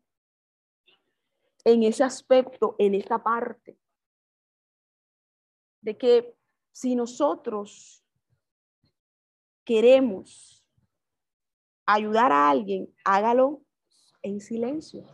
en 1.63 1.85
ese 1.85 2.03
aspecto, 2.03 2.75
en 2.81 2.97
esta 2.97 3.23
parte 3.23 3.79
de 5.81 5.97
que 5.97 6.37
si 6.73 6.97
nosotros 6.97 8.05
queremos 9.65 10.64
ayudar 11.87 12.33
a 12.33 12.49
alguien, 12.49 12.93
hágalo 13.05 13.63
en 14.23 14.41
silencio. 14.41 15.05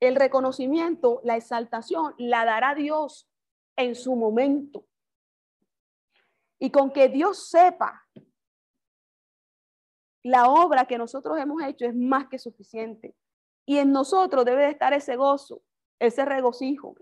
El 0.00 0.16
reconocimiento, 0.16 1.20
la 1.24 1.36
exaltación, 1.36 2.14
la 2.18 2.44
dará 2.44 2.74
Dios 2.74 3.28
en 3.76 3.94
su 3.94 4.14
momento. 4.14 4.84
Y 6.60 6.70
con 6.70 6.92
que 6.92 7.08
Dios 7.08 7.48
sepa 7.50 8.06
la 10.22 10.48
obra 10.48 10.86
que 10.86 10.98
nosotros 10.98 11.38
hemos 11.38 11.62
hecho 11.62 11.86
es 11.86 11.94
más 11.94 12.28
que 12.28 12.38
suficiente. 12.38 13.16
Y 13.66 13.78
en 13.78 13.92
nosotros 13.92 14.44
debe 14.44 14.62
de 14.62 14.70
estar 14.70 14.92
ese 14.92 15.16
gozo, 15.16 15.62
ese 15.98 16.24
regocijo, 16.24 16.94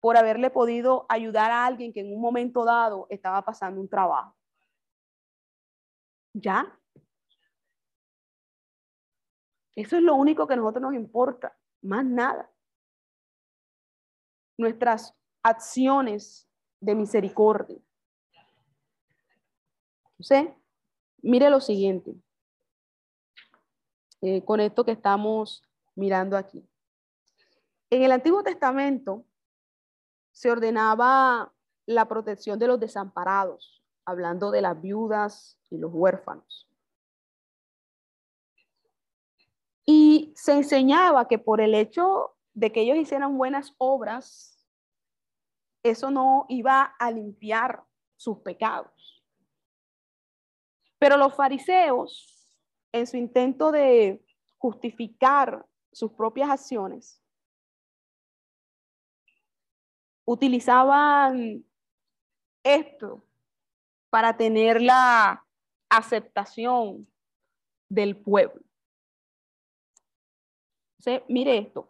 por 0.00 0.16
haberle 0.16 0.50
podido 0.50 1.06
ayudar 1.08 1.50
a 1.50 1.66
alguien 1.66 1.92
que 1.92 2.00
en 2.00 2.12
un 2.12 2.20
momento 2.20 2.64
dado 2.64 3.06
estaba 3.10 3.44
pasando 3.44 3.80
un 3.80 3.88
trabajo. 3.88 4.34
¿Ya? 6.32 6.79
Eso 9.74 9.96
es 9.96 10.02
lo 10.02 10.14
único 10.14 10.46
que 10.46 10.54
a 10.54 10.56
nosotros 10.56 10.82
nos 10.82 10.94
importa, 10.94 11.56
más 11.82 12.04
nada. 12.04 12.50
Nuestras 14.58 15.14
acciones 15.42 16.48
de 16.80 16.94
misericordia. 16.94 17.78
¿Sí? 20.18 20.50
Mire 21.22 21.50
lo 21.50 21.60
siguiente, 21.60 22.14
eh, 24.20 24.44
con 24.44 24.60
esto 24.60 24.84
que 24.84 24.92
estamos 24.92 25.62
mirando 25.94 26.36
aquí. 26.36 26.66
En 27.90 28.02
el 28.02 28.12
Antiguo 28.12 28.42
Testamento, 28.42 29.24
se 30.32 30.50
ordenaba 30.50 31.52
la 31.86 32.06
protección 32.06 32.58
de 32.58 32.68
los 32.68 32.80
desamparados, 32.80 33.82
hablando 34.04 34.50
de 34.50 34.62
las 34.62 34.80
viudas 34.80 35.58
y 35.70 35.78
los 35.78 35.90
huérfanos. 35.92 36.69
Y 39.86 40.32
se 40.36 40.52
enseñaba 40.52 41.26
que 41.28 41.38
por 41.38 41.60
el 41.60 41.74
hecho 41.74 42.36
de 42.54 42.72
que 42.72 42.82
ellos 42.82 42.96
hicieran 42.96 43.36
buenas 43.38 43.74
obras, 43.78 44.66
eso 45.82 46.10
no 46.10 46.46
iba 46.48 46.82
a 46.82 47.10
limpiar 47.10 47.84
sus 48.16 48.38
pecados. 48.38 49.24
Pero 50.98 51.16
los 51.16 51.34
fariseos, 51.34 52.58
en 52.92 53.06
su 53.06 53.16
intento 53.16 53.72
de 53.72 54.22
justificar 54.58 55.66
sus 55.90 56.12
propias 56.12 56.50
acciones, 56.50 57.22
utilizaban 60.26 61.64
esto 62.62 63.24
para 64.10 64.36
tener 64.36 64.82
la 64.82 65.46
aceptación 65.88 67.08
del 67.88 68.16
pueblo. 68.16 68.62
Mire 71.28 71.58
esto. 71.58 71.88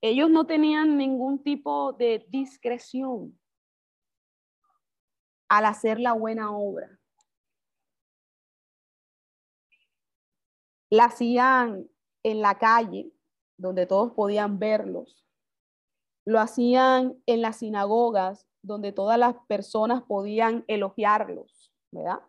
Ellos 0.00 0.30
no 0.30 0.46
tenían 0.46 0.96
ningún 0.96 1.42
tipo 1.42 1.92
de 1.92 2.24
discreción 2.28 3.38
al 5.48 5.64
hacer 5.64 5.98
la 5.98 6.12
buena 6.12 6.50
obra. 6.56 6.98
La 10.90 11.06
hacían 11.06 11.88
en 12.22 12.40
la 12.40 12.58
calle, 12.58 13.12
donde 13.56 13.86
todos 13.86 14.12
podían 14.12 14.58
verlos 14.58 15.26
lo 16.26 16.40
hacían 16.40 17.22
en 17.26 17.40
las 17.40 17.58
sinagogas 17.58 18.46
donde 18.60 18.92
todas 18.92 19.16
las 19.18 19.36
personas 19.46 20.02
podían 20.02 20.64
elogiarlos, 20.66 21.72
¿verdad? 21.92 22.20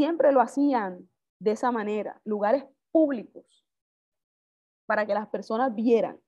Siempre 0.00 0.32
lo 0.32 0.40
hacían 0.40 1.10
de 1.38 1.50
esa 1.50 1.70
manera, 1.70 2.22
lugares 2.24 2.64
públicos, 2.90 3.66
para 4.86 5.04
que 5.04 5.12
las 5.12 5.28
personas 5.28 5.74
vieran 5.74 6.18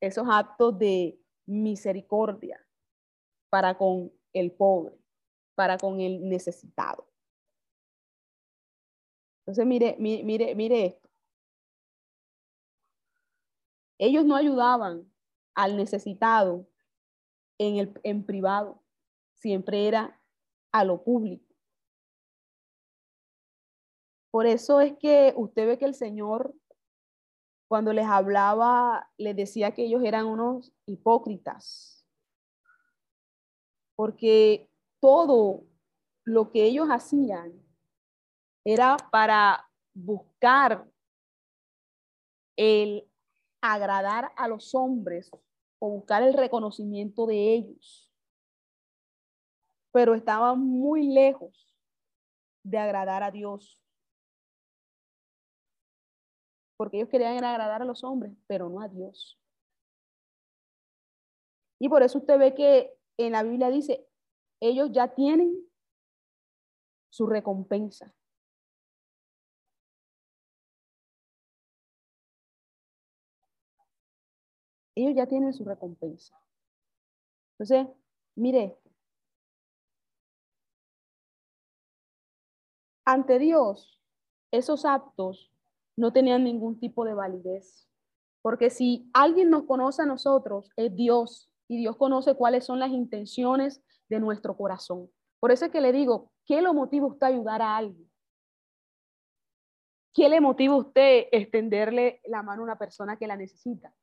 esos 0.00 0.26
actos 0.26 0.78
de 0.78 1.20
misericordia 1.44 2.58
para 3.50 3.76
con 3.76 4.10
el 4.32 4.50
pobre, 4.50 4.98
para 5.54 5.76
con 5.76 6.00
el 6.00 6.26
necesitado. 6.26 7.06
Entonces, 9.40 9.66
mire, 9.66 9.96
mire, 9.98 10.54
mire 10.54 10.86
esto. 10.86 11.10
Ellos 13.98 14.24
no 14.24 14.36
ayudaban 14.36 15.12
al 15.54 15.76
necesitado 15.76 16.66
en, 17.58 17.76
el, 17.76 18.00
en 18.04 18.24
privado, 18.24 18.82
siempre 19.34 19.86
era 19.86 20.18
a 20.72 20.82
lo 20.86 21.04
público. 21.04 21.49
Por 24.30 24.46
eso 24.46 24.80
es 24.80 24.96
que 24.98 25.32
usted 25.36 25.66
ve 25.66 25.78
que 25.78 25.86
el 25.86 25.94
Señor, 25.94 26.54
cuando 27.68 27.92
les 27.92 28.06
hablaba, 28.06 29.10
les 29.16 29.34
decía 29.34 29.72
que 29.74 29.84
ellos 29.84 30.02
eran 30.04 30.26
unos 30.26 30.72
hipócritas, 30.86 32.06
porque 33.96 34.70
todo 35.00 35.64
lo 36.24 36.50
que 36.50 36.64
ellos 36.64 36.88
hacían 36.88 37.52
era 38.64 38.96
para 39.10 39.68
buscar 39.94 40.86
el 42.56 43.08
agradar 43.60 44.32
a 44.36 44.48
los 44.48 44.74
hombres 44.74 45.30
o 45.78 45.90
buscar 45.90 46.22
el 46.22 46.34
reconocimiento 46.34 47.26
de 47.26 47.54
ellos. 47.54 48.10
Pero 49.92 50.14
estaban 50.14 50.60
muy 50.60 51.08
lejos 51.08 51.74
de 52.62 52.78
agradar 52.78 53.22
a 53.22 53.30
Dios. 53.30 53.80
Porque 56.80 56.96
ellos 56.96 57.10
querían 57.10 57.44
agradar 57.44 57.82
a 57.82 57.84
los 57.84 58.02
hombres, 58.04 58.32
pero 58.46 58.70
no 58.70 58.80
a 58.80 58.88
Dios. 58.88 59.38
Y 61.78 61.90
por 61.90 62.02
eso 62.02 62.16
usted 62.16 62.38
ve 62.38 62.54
que 62.54 62.96
en 63.18 63.32
la 63.32 63.42
Biblia 63.42 63.68
dice, 63.68 64.08
ellos 64.60 64.88
ya 64.90 65.08
tienen 65.08 65.54
su 67.10 67.26
recompensa. 67.26 68.14
ellos 74.94 75.14
ya 75.14 75.26
tienen 75.26 75.52
su 75.52 75.66
recompensa. 75.66 76.34
Entonces, 77.58 77.94
mire. 78.36 78.78
Ante 83.04 83.38
Dios, 83.38 84.00
esos 84.50 84.86
actos 84.86 85.50
no 85.96 86.12
tenían 86.12 86.44
ningún 86.44 86.78
tipo 86.78 87.04
de 87.04 87.14
validez. 87.14 87.88
Porque 88.42 88.70
si 88.70 89.10
alguien 89.12 89.50
nos 89.50 89.64
conoce 89.64 90.02
a 90.02 90.06
nosotros, 90.06 90.70
es 90.76 90.94
Dios. 90.94 91.50
Y 91.68 91.78
Dios 91.78 91.96
conoce 91.96 92.34
cuáles 92.34 92.64
son 92.64 92.78
las 92.78 92.90
intenciones 92.90 93.82
de 94.08 94.20
nuestro 94.20 94.56
corazón. 94.56 95.10
Por 95.38 95.52
eso 95.52 95.66
es 95.66 95.70
que 95.70 95.80
le 95.80 95.92
digo, 95.92 96.32
¿qué 96.46 96.60
lo 96.60 96.74
motiva 96.74 97.06
usted 97.06 97.26
a 97.26 97.30
ayudar 97.30 97.62
a 97.62 97.76
alguien? 97.76 98.10
¿Qué 100.12 100.28
le 100.28 100.40
motiva 100.40 100.76
usted 100.76 101.26
extenderle 101.30 102.20
la 102.24 102.42
mano 102.42 102.62
a 102.62 102.64
una 102.64 102.78
persona 102.78 103.16
que 103.16 103.26
la 103.26 103.36
necesita? 103.36 103.94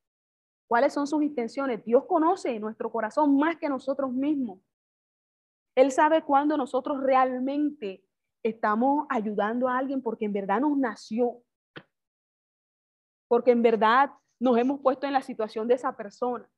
cuáles 0.68 0.92
son 0.92 1.06
sus 1.06 1.22
intenciones. 1.22 1.84
Dios 1.84 2.04
conoce 2.04 2.60
nuestro 2.60 2.92
corazón 2.92 3.36
más 3.36 3.56
que 3.56 3.68
nosotros 3.68 4.12
mismos. 4.12 4.60
Él 5.74 5.90
sabe 5.90 6.22
cuándo 6.22 6.56
nosotros 6.56 7.00
realmente 7.00 8.04
estamos 8.42 9.06
ayudando 9.08 9.68
a 9.68 9.78
alguien 9.78 10.02
porque 10.02 10.26
en 10.26 10.32
verdad 10.32 10.60
nos 10.60 10.76
nació, 10.76 11.42
porque 13.28 13.52
en 13.52 13.62
verdad 13.62 14.10
nos 14.40 14.56
hemos 14.58 14.80
puesto 14.80 15.06
en 15.06 15.12
la 15.12 15.22
situación 15.22 15.68
de 15.68 15.74
esa 15.74 15.96
persona. 15.96 16.50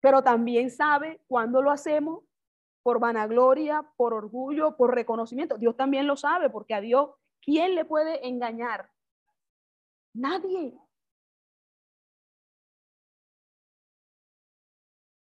Pero 0.00 0.22
también 0.22 0.70
sabe 0.70 1.20
cuándo 1.26 1.62
lo 1.62 1.70
hacemos 1.70 2.24
por 2.82 3.00
vanagloria, 3.00 3.82
por 3.96 4.14
orgullo, 4.14 4.76
por 4.76 4.94
reconocimiento. 4.94 5.58
Dios 5.58 5.76
también 5.76 6.06
lo 6.06 6.16
sabe 6.16 6.48
porque 6.48 6.74
a 6.74 6.80
Dios, 6.80 7.10
¿quién 7.42 7.74
le 7.74 7.84
puede 7.84 8.26
engañar? 8.26 8.90
Nadie. 10.14 10.78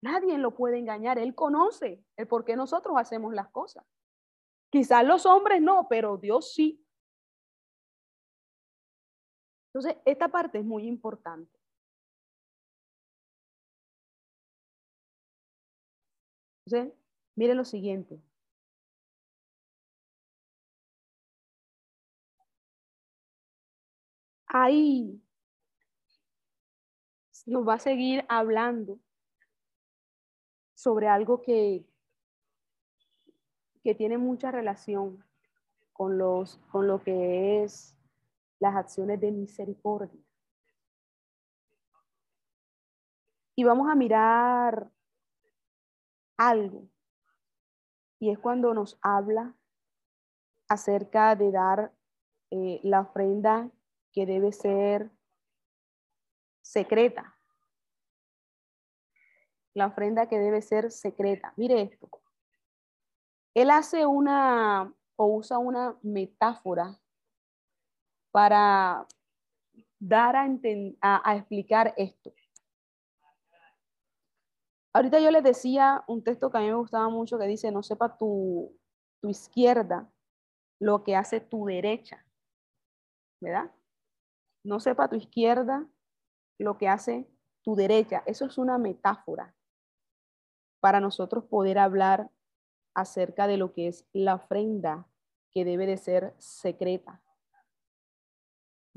Nadie 0.02 0.38
lo 0.38 0.54
puede 0.54 0.78
engañar. 0.78 1.18
Él 1.18 1.34
conoce 1.34 2.02
el 2.16 2.26
por 2.26 2.44
qué 2.44 2.56
nosotros 2.56 2.96
hacemos 2.96 3.34
las 3.34 3.48
cosas. 3.48 3.84
Quizás 4.70 5.04
los 5.04 5.26
hombres 5.26 5.60
no, 5.60 5.88
pero 5.88 6.16
Dios 6.16 6.54
sí. 6.54 6.82
Entonces, 9.72 9.96
esta 10.04 10.28
parte 10.28 10.59
es 10.59 10.64
muy 10.64 10.87
importante. 10.87 11.59
Entonces, 16.66 16.94
miren 17.37 17.56
lo 17.56 17.64
siguiente. 17.64 18.20
Ahí 24.46 25.22
nos 27.46 27.66
va 27.66 27.74
a 27.74 27.78
seguir 27.78 28.24
hablando 28.28 28.98
sobre 30.74 31.09
algo 31.09 31.42
que, 31.42 31.85
que 33.83 33.94
tiene 33.94 34.18
mucha 34.18 34.50
relación 34.50 35.24
con, 35.92 36.18
los, 36.18 36.56
con 36.70 36.87
lo 36.87 37.02
que 37.02 37.62
es 37.62 37.99
las 38.61 38.77
acciones 38.77 39.20
de 39.20 39.33
misericordia. 39.33 40.23
Y 43.57 43.64
vamos 43.64 43.90
a 43.90 43.96
mirar 43.96 44.90
algo, 46.37 46.88
y 48.18 48.31
es 48.31 48.38
cuando 48.38 48.73
nos 48.73 48.99
habla 49.03 49.55
acerca 50.68 51.35
de 51.35 51.51
dar 51.51 51.92
eh, 52.51 52.81
la 52.85 53.01
ofrenda 53.01 53.70
que 54.12 54.25
debe 54.25 54.53
ser 54.53 55.11
secreta 56.62 57.37
la 59.75 59.87
ofrenda 59.87 60.29
que 60.29 60.38
debe 60.38 60.62
ser 60.62 60.90
secreta. 60.90 61.53
Mire 61.57 61.83
esto. 61.83 62.09
Él 63.55 63.70
hace 63.70 64.07
una 64.07 64.92
o 65.16 65.27
usa 65.27 65.59
una 65.59 65.99
metáfora 66.03 66.99
para 68.31 69.07
dar 69.99 70.37
a, 70.37 71.37
explicar 71.37 71.95
esto. 71.97 72.33
Ahorita 74.93 75.21
yo 75.21 75.31
les 75.31 75.45
decía 75.45 76.03
un 76.09 76.25
texto 76.25 76.51
que 76.51 76.59
a 76.59 76.61
mí 76.61 76.66
me 76.66 76.75
gustaba 76.75 77.09
mucho 77.09 77.38
que 77.38 77.47
dice, 77.47 77.71
no 77.71 77.83
sepa 77.83 78.16
tu, 78.16 78.77
tu 79.21 79.29
izquierda 79.29 80.11
lo 80.81 81.05
que 81.05 81.14
hace 81.14 81.40
tu 81.40 81.66
derecha, 81.66 82.25
¿verdad? 83.40 83.71
No 84.64 84.81
sepa 84.81 85.09
tu 85.09 85.16
izquierda 85.16 85.87
lo 86.59 86.77
que 86.77 86.88
hace 86.88 87.31
tu 87.62 87.77
derecha. 87.77 88.23
Eso 88.27 88.47
es 88.47 88.59
una 88.59 88.79
metáfora 88.79 89.55
para 90.81 91.01
nosotros 91.01 91.45
poder 91.45 91.79
hablar 91.79 92.31
acerca 92.95 93.47
de 93.47 93.59
lo 93.59 93.73
que 93.73 93.88
es 93.88 94.07
la 94.12 94.35
ofrenda 94.35 95.07
que 95.53 95.64
debe 95.64 95.87
de 95.87 95.99
ser 95.99 96.35
secreta. 96.38 97.23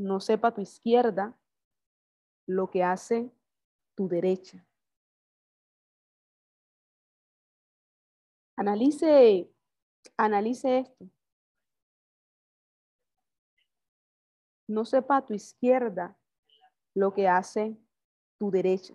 No 0.03 0.19
sepa 0.19 0.53
tu 0.53 0.59
izquierda 0.59 1.33
lo 2.45 2.69
que 2.69 2.83
hace 2.83 3.31
tu 3.95 4.09
derecha. 4.09 4.67
Analice, 8.57 9.49
analice 10.17 10.79
esto. 10.79 11.09
No 14.67 14.83
sepa 14.83 15.25
tu 15.25 15.33
izquierda 15.33 16.17
lo 16.93 17.13
que 17.13 17.29
hace 17.29 17.77
tu 18.37 18.51
derecha. 18.51 18.93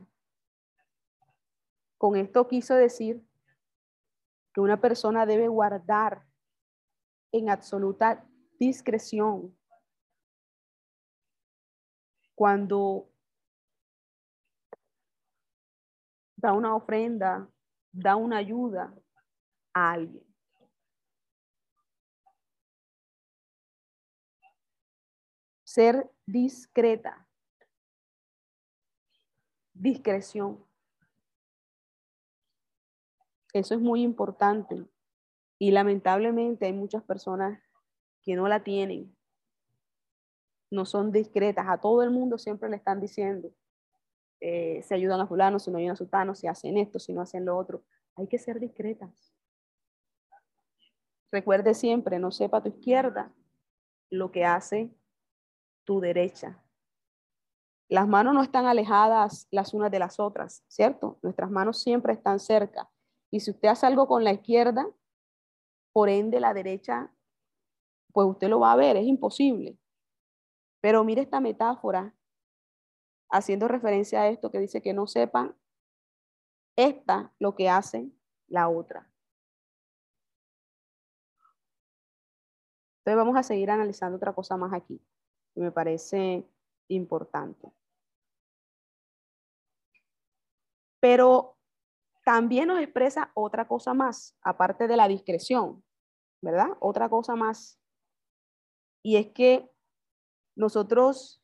Con 1.97 2.17
esto 2.17 2.47
quiso 2.49 2.75
decir 2.75 3.27
que 4.53 4.61
una 4.61 4.79
persona 4.79 5.25
debe 5.25 5.49
guardar 5.49 6.27
en 7.33 7.49
absoluta 7.49 8.29
discreción 8.59 9.58
cuando 12.39 13.11
da 16.37 16.53
una 16.53 16.77
ofrenda, 16.77 17.51
da 17.91 18.15
una 18.15 18.37
ayuda 18.37 18.95
a 19.75 19.91
alguien. 19.91 20.25
Ser 25.65 26.09
discreta. 26.27 27.27
discreción. 29.75 30.65
Eso 33.53 33.75
es 33.75 33.81
muy 33.81 34.03
importante. 34.03 34.87
Y 35.59 35.73
lamentablemente 35.73 36.67
hay 36.67 36.73
muchas 36.73 37.03
personas 37.03 37.61
que 38.23 38.37
no 38.37 38.47
la 38.47 38.63
tienen. 38.63 39.18
No 40.71 40.85
son 40.85 41.13
discretas. 41.13 41.67
A 41.69 41.79
todo 41.79 42.03
el 42.03 42.11
mundo 42.11 42.39
siempre 42.39 42.69
le 42.69 42.77
están 42.77 43.01
diciendo, 43.01 43.51
eh, 44.41 44.83
se 44.83 44.95
ayudan 44.95 45.21
a 45.21 45.27
fulano, 45.27 45.59
si 45.59 45.71
no 45.71 45.79
ayudan 45.79 45.95
a 45.95 45.97
sultano, 45.97 46.35
si 46.35 46.47
hacen 46.47 46.79
esto, 46.79 46.99
si 46.99 47.13
no 47.13 47.23
hacen 47.23 47.45
lo 47.45 47.57
otro. 47.57 47.83
Hay 48.17 48.27
que 48.27 48.39
ser 48.39 48.61
discretas. 48.61 49.33
Recuerde 51.31 51.75
siempre, 51.75 52.19
no 52.19 52.31
sepa 52.31 52.63
tu 52.63 52.69
izquierda 52.69 53.33
lo 54.11 54.33
que 54.33 54.45
hace 54.45 54.91
tu 55.85 56.01
derecha. 56.01 56.63
Las 57.89 58.07
manos 58.07 58.35
no 58.35 58.43
están 58.43 58.67
alejadas 58.67 59.47
las 59.51 59.73
unas 59.73 59.91
de 59.91 59.99
las 59.99 60.21
otras, 60.21 60.63
¿cierto? 60.69 61.19
Nuestras 61.23 61.51
manos 61.51 61.83
siempre 61.83 62.13
están 62.13 62.39
cerca. 62.39 62.91
Y 63.31 63.41
si 63.41 63.51
usted 63.51 63.69
hace 63.69 63.87
algo 63.87 64.07
con 64.07 64.25
la 64.25 64.33
izquierda, 64.33 64.87
por 65.93 66.09
ende 66.09 66.41
la 66.41 66.55
derecha, 66.55 67.13
pues 68.13 68.27
usted 68.29 68.49
lo 68.49 68.61
va 68.61 68.73
a 68.73 68.77
ver, 68.77 68.97
es 68.97 69.07
imposible. 69.07 69.78
Pero 70.81 71.05
mire 71.05 71.23
esta 71.23 71.41
metáfora, 71.41 72.15
haciendo 73.31 73.69
referencia 73.69 74.23
a 74.23 74.29
esto 74.29 74.51
que 74.51 74.61
dice 74.61 74.83
que 74.83 74.95
no 74.95 75.07
sepan 75.07 75.57
esta 76.77 77.33
lo 77.39 77.55
que 77.55 77.69
hace 77.69 78.11
la 78.47 78.69
otra. 78.69 79.11
Entonces 83.01 83.17
vamos 83.17 83.37
a 83.37 83.43
seguir 83.43 83.71
analizando 83.71 84.17
otra 84.17 84.35
cosa 84.35 84.57
más 84.57 84.73
aquí, 84.73 85.03
que 85.55 85.61
me 85.61 85.73
parece 85.73 86.47
importante. 86.89 87.73
Pero 91.01 91.57
también 92.25 92.69
nos 92.69 92.81
expresa 92.81 93.31
otra 93.35 93.67
cosa 93.67 93.95
más, 93.95 94.37
aparte 94.43 94.87
de 94.87 94.97
la 94.97 95.09
discreción, 95.09 95.83
¿verdad? 96.43 96.69
Otra 96.81 97.09
cosa 97.09 97.35
más. 97.35 97.81
Y 99.03 99.17
es 99.17 99.29
que 99.29 99.71
nosotros 100.59 101.41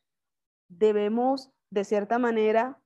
debemos, 0.67 1.49
de 1.69 1.85
cierta 1.85 2.19
manera, 2.19 2.81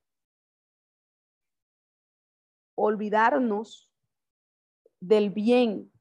olvidarnos 2.76 3.92
del 5.02 5.32
bien 5.32 5.92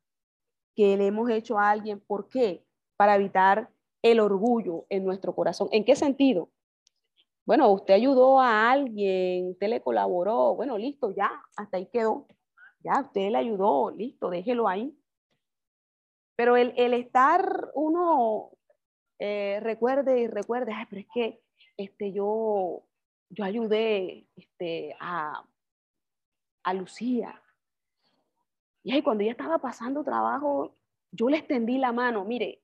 que 0.77 0.97
le 0.99 1.07
hemos 1.07 1.31
hecho 1.31 1.59
a 1.59 1.71
alguien. 1.71 1.99
¿Por 1.99 2.29
qué? 2.29 2.63
Para 2.97 3.17
evitar 3.17 3.73
el 4.03 4.21
orgullo 4.21 4.85
en 4.91 5.05
nuestro 5.05 5.35
corazón. 5.35 5.69
¿En 5.73 5.85
qué 5.85 5.97
sentido? 5.97 6.51
Bueno, 7.47 7.71
usted 7.73 7.95
ayudó 7.95 8.39
a 8.39 8.71
alguien, 8.71 9.53
usted 9.53 9.69
le 9.69 9.81
colaboró, 9.81 10.55
bueno, 10.55 10.77
listo, 10.77 11.11
ya, 11.11 11.43
hasta 11.57 11.79
ahí 11.79 11.87
quedó. 11.87 12.27
Ya, 12.81 13.01
usted 13.01 13.31
le 13.31 13.39
ayudó, 13.39 13.91
listo, 13.91 14.29
déjelo 14.29 14.69
ahí. 14.69 14.95
Pero 16.37 16.59
el, 16.59 16.93
estar 16.93 17.71
uno 17.75 18.51
eh, 19.19 19.61
recuerde 19.63 20.21
y 20.21 20.27
recuerde, 20.27 20.73
ay, 20.73 20.87
pero 20.89 21.01
es 21.01 21.09
que 21.13 21.43
este, 21.77 22.13
yo, 22.13 22.85
yo 23.31 23.45
ayudé 23.45 24.27
este, 24.37 24.97
a, 25.01 25.45
a 26.63 26.75
Lucía. 26.75 27.43
Y 28.83 28.93
ahí 28.93 29.03
cuando 29.03 29.23
ella 29.23 29.33
estaba 29.33 29.59
pasando 29.59 30.05
trabajo, 30.05 30.77
yo 31.11 31.29
le 31.29 31.39
extendí 31.39 31.79
la 31.79 31.93
mano. 31.93 32.25
Mire, 32.25 32.63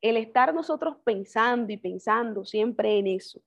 el 0.00 0.16
estar 0.16 0.54
nosotros 0.54 0.96
pensando 1.04 1.72
y 1.72 1.76
pensando 1.76 2.44
siempre 2.44 2.98
en 2.98 3.06
eso, 3.06 3.42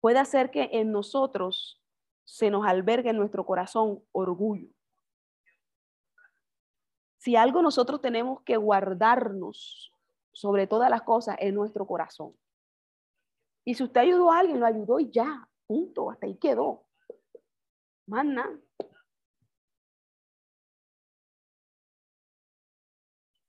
puede 0.00 0.18
hacer 0.18 0.50
que 0.50 0.68
en 0.72 0.92
nosotros 0.92 1.80
se 2.24 2.50
nos 2.50 2.66
albergue 2.66 3.10
en 3.10 3.16
nuestro 3.16 3.44
corazón 3.44 4.02
orgullo. 4.12 4.68
Si 7.18 7.36
algo 7.36 7.60
nosotros 7.60 8.00
tenemos 8.00 8.40
que 8.42 8.56
guardarnos 8.56 9.92
sobre 10.32 10.66
todas 10.66 10.90
las 10.90 11.02
cosas 11.02 11.36
en 11.38 11.54
nuestro 11.54 11.86
corazón. 11.86 12.34
Y 13.64 13.74
si 13.74 13.82
usted 13.84 14.00
ayudó 14.02 14.30
a 14.30 14.38
alguien, 14.38 14.60
lo 14.60 14.66
ayudó 14.66 14.98
y 15.00 15.10
ya, 15.10 15.48
punto, 15.66 16.10
hasta 16.10 16.26
ahí 16.26 16.36
quedó. 16.36 16.86
Más 18.06 18.26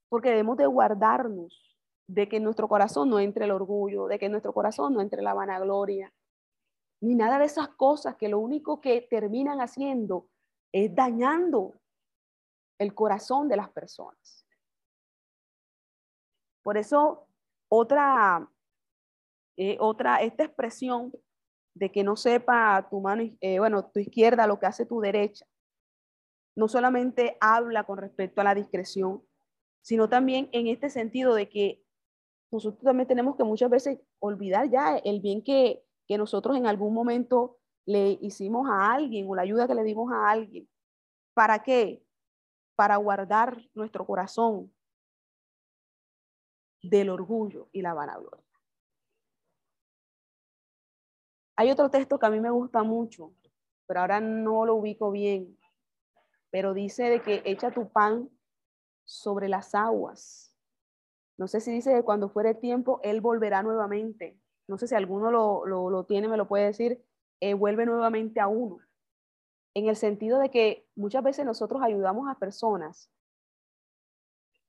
Porque 0.08 0.28
debemos 0.28 0.58
de 0.58 0.66
guardarnos 0.66 1.78
de 2.06 2.28
que 2.28 2.36
en 2.36 2.44
nuestro 2.44 2.68
corazón 2.68 3.08
no 3.08 3.18
entre 3.18 3.46
el 3.46 3.50
orgullo, 3.50 4.06
de 4.06 4.18
que 4.18 4.26
en 4.26 4.32
nuestro 4.32 4.52
corazón 4.52 4.92
no 4.92 5.00
entre 5.00 5.22
la 5.22 5.32
vanagloria, 5.32 6.12
ni 7.00 7.14
nada 7.14 7.38
de 7.38 7.46
esas 7.46 7.68
cosas 7.70 8.16
que 8.16 8.28
lo 8.28 8.38
único 8.38 8.80
que 8.80 9.00
terminan 9.00 9.60
haciendo 9.60 10.28
es 10.72 10.94
dañando 10.94 11.80
el 12.78 12.94
corazón 12.94 13.48
de 13.48 13.56
las 13.56 13.70
personas. 13.70 14.41
Por 16.62 16.76
eso, 16.76 17.26
otra, 17.68 18.48
eh, 19.56 19.76
otra, 19.80 20.22
esta 20.22 20.44
expresión 20.44 21.12
de 21.74 21.90
que 21.90 22.04
no 22.04 22.16
sepa 22.16 22.86
tu 22.90 23.00
mano, 23.00 23.22
eh, 23.40 23.58
bueno, 23.58 23.86
tu 23.86 24.00
izquierda 24.00 24.46
lo 24.46 24.58
que 24.58 24.66
hace 24.66 24.86
tu 24.86 25.00
derecha, 25.00 25.46
no 26.54 26.68
solamente 26.68 27.36
habla 27.40 27.84
con 27.84 27.98
respecto 27.98 28.40
a 28.40 28.44
la 28.44 28.54
discreción, 28.54 29.22
sino 29.82 30.08
también 30.08 30.48
en 30.52 30.68
este 30.68 30.90
sentido 30.90 31.34
de 31.34 31.48
que 31.48 31.82
nosotros 32.52 32.84
también 32.84 33.08
tenemos 33.08 33.36
que 33.36 33.44
muchas 33.44 33.70
veces 33.70 33.98
olvidar 34.18 34.68
ya 34.70 34.98
el 34.98 35.20
bien 35.20 35.42
que, 35.42 35.82
que 36.06 36.18
nosotros 36.18 36.56
en 36.56 36.66
algún 36.66 36.92
momento 36.92 37.58
le 37.86 38.18
hicimos 38.20 38.68
a 38.68 38.92
alguien 38.92 39.26
o 39.28 39.34
la 39.34 39.42
ayuda 39.42 39.66
que 39.66 39.74
le 39.74 39.82
dimos 39.82 40.12
a 40.12 40.30
alguien. 40.30 40.68
¿Para 41.34 41.62
qué? 41.62 42.04
Para 42.76 42.96
guardar 42.96 43.58
nuestro 43.74 44.06
corazón 44.06 44.70
del 46.82 47.10
orgullo 47.10 47.68
y 47.72 47.82
la 47.82 47.94
vanagloria. 47.94 48.44
Hay 51.56 51.70
otro 51.70 51.90
texto 51.90 52.18
que 52.18 52.26
a 52.26 52.30
mí 52.30 52.40
me 52.40 52.50
gusta 52.50 52.82
mucho, 52.82 53.32
pero 53.86 54.00
ahora 54.00 54.20
no 54.20 54.66
lo 54.66 54.74
ubico 54.74 55.10
bien, 55.10 55.58
pero 56.50 56.74
dice 56.74 57.04
de 57.04 57.22
que 57.22 57.42
echa 57.44 57.70
tu 57.70 57.90
pan 57.90 58.28
sobre 59.04 59.48
las 59.48 59.74
aguas. 59.74 60.56
No 61.38 61.46
sé 61.48 61.60
si 61.60 61.72
dice 61.72 61.94
que 61.94 62.02
cuando 62.02 62.28
fuere 62.28 62.54
tiempo, 62.54 63.00
Él 63.02 63.20
volverá 63.20 63.62
nuevamente 63.62 64.42
no 64.72 64.78
sé 64.78 64.86
si 64.86 64.94
alguno 64.94 65.30
lo, 65.30 66.04
tiene, 66.04 66.28
me 66.28 66.36
lo 66.36 66.48
puede 66.48 66.64
decir, 66.64 67.04
eh, 67.40 67.54
vuelve 67.54 67.86
nuevamente 67.86 68.40
a 68.40 68.46
uno. 68.46 68.78
En 69.74 69.86
el 69.86 69.96
sentido 69.96 70.38
de 70.38 70.50
que 70.50 70.86
muchas 70.94 71.22
veces 71.22 71.44
nosotros 71.44 71.82
ayudamos 71.82 72.28
a 72.28 72.38
personas 72.38 73.10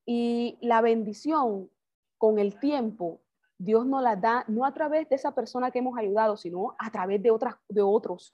y 0.05 0.57
la 0.61 0.81
bendición 0.81 1.69
con 2.23 2.39
el 2.39 2.57
tiempo, 2.57 3.19
Dios 3.57 3.85
nos 3.85 4.01
la 4.01 4.15
da 4.15 4.45
no 4.47 4.63
a 4.63 4.73
través 4.73 5.09
de 5.09 5.15
esa 5.15 5.35
persona 5.35 5.71
que 5.71 5.79
hemos 5.79 5.97
ayudado, 5.97 6.37
sino 6.37 6.73
a 6.79 6.89
través 6.89 7.21
de, 7.21 7.31
otras, 7.31 7.55
de 7.67 7.81
otros 7.81 8.33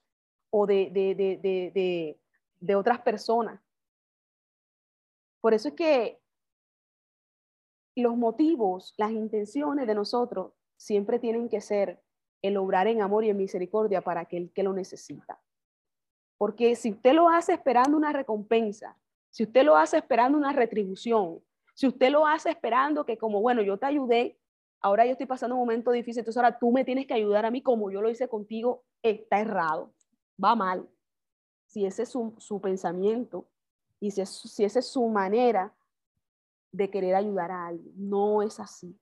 o 0.52 0.68
de, 0.68 0.92
de, 0.92 2.20
de 2.60 2.76
otras 2.76 3.02
personas. 3.02 3.60
Por 5.42 5.56
eso 5.56 5.70
es 5.70 5.74
que 5.74 6.22
los 7.96 8.16
motivos, 8.16 8.94
las 8.96 9.10
intenciones 9.10 9.88
de 9.88 9.96
nosotros 9.96 10.54
siempre 10.78 11.18
tienen 11.18 11.50
que 11.50 11.60
ser 11.60 12.00
el 12.44 12.58
obrar 12.58 12.86
en 12.86 13.02
amor 13.02 13.26
y 13.26 13.32
en 13.32 13.38
misericordia 13.38 14.04
para 14.04 14.22
aquel 14.22 14.52
que 14.54 14.62
lo 14.62 14.72
necesita. 14.72 15.42
Porque 16.38 16.76
si 16.76 16.92
usted 16.92 17.14
lo 17.14 17.28
hace 17.28 17.54
esperando 17.54 17.98
una 17.98 18.14
recompensa, 18.14 19.00
si 19.32 19.42
usted 19.42 19.64
lo 19.64 19.76
hace 19.76 19.98
esperando 19.98 20.38
una 20.38 20.54
retribución, 20.54 21.42
si 21.80 21.88
usted 21.88 22.12
lo 22.12 22.28
hace 22.28 22.50
esperando 22.50 23.06
que 23.06 23.18
como, 23.18 23.40
bueno, 23.40 23.62
yo 23.62 23.78
te 23.78 23.86
ayudé, 23.86 24.38
ahora 24.82 25.06
yo 25.06 25.14
estoy 25.14 25.28
pasando 25.28 25.56
un 25.56 25.62
momento 25.62 25.92
difícil, 25.92 26.20
entonces 26.20 26.36
ahora 26.36 26.60
tú 26.60 26.74
me 26.74 26.84
tienes 26.84 27.08
que 27.08 27.14
ayudar 27.14 27.46
a 27.46 27.52
mí 27.52 27.62
como 27.62 27.90
yo 27.90 28.02
lo 28.02 28.10
hice 28.10 28.28
contigo, 28.28 28.84
está 29.02 29.40
errado, 29.40 29.94
va 30.44 30.56
mal. 30.56 30.90
Si 31.68 31.86
ese 31.86 32.04
es 32.04 32.10
su, 32.10 32.60
pensamiento 32.62 33.48
y 34.02 34.12
si, 34.12 34.26
si 34.26 34.66
esa 34.66 34.80
es 34.80 34.88
su 34.88 35.08
manera 35.08 35.74
de 36.74 36.90
querer 36.90 37.16
ayudar 37.16 37.50
a 37.50 37.68
alguien, 37.68 37.94
no 37.96 38.42
es 38.42 38.60
así. 38.60 39.00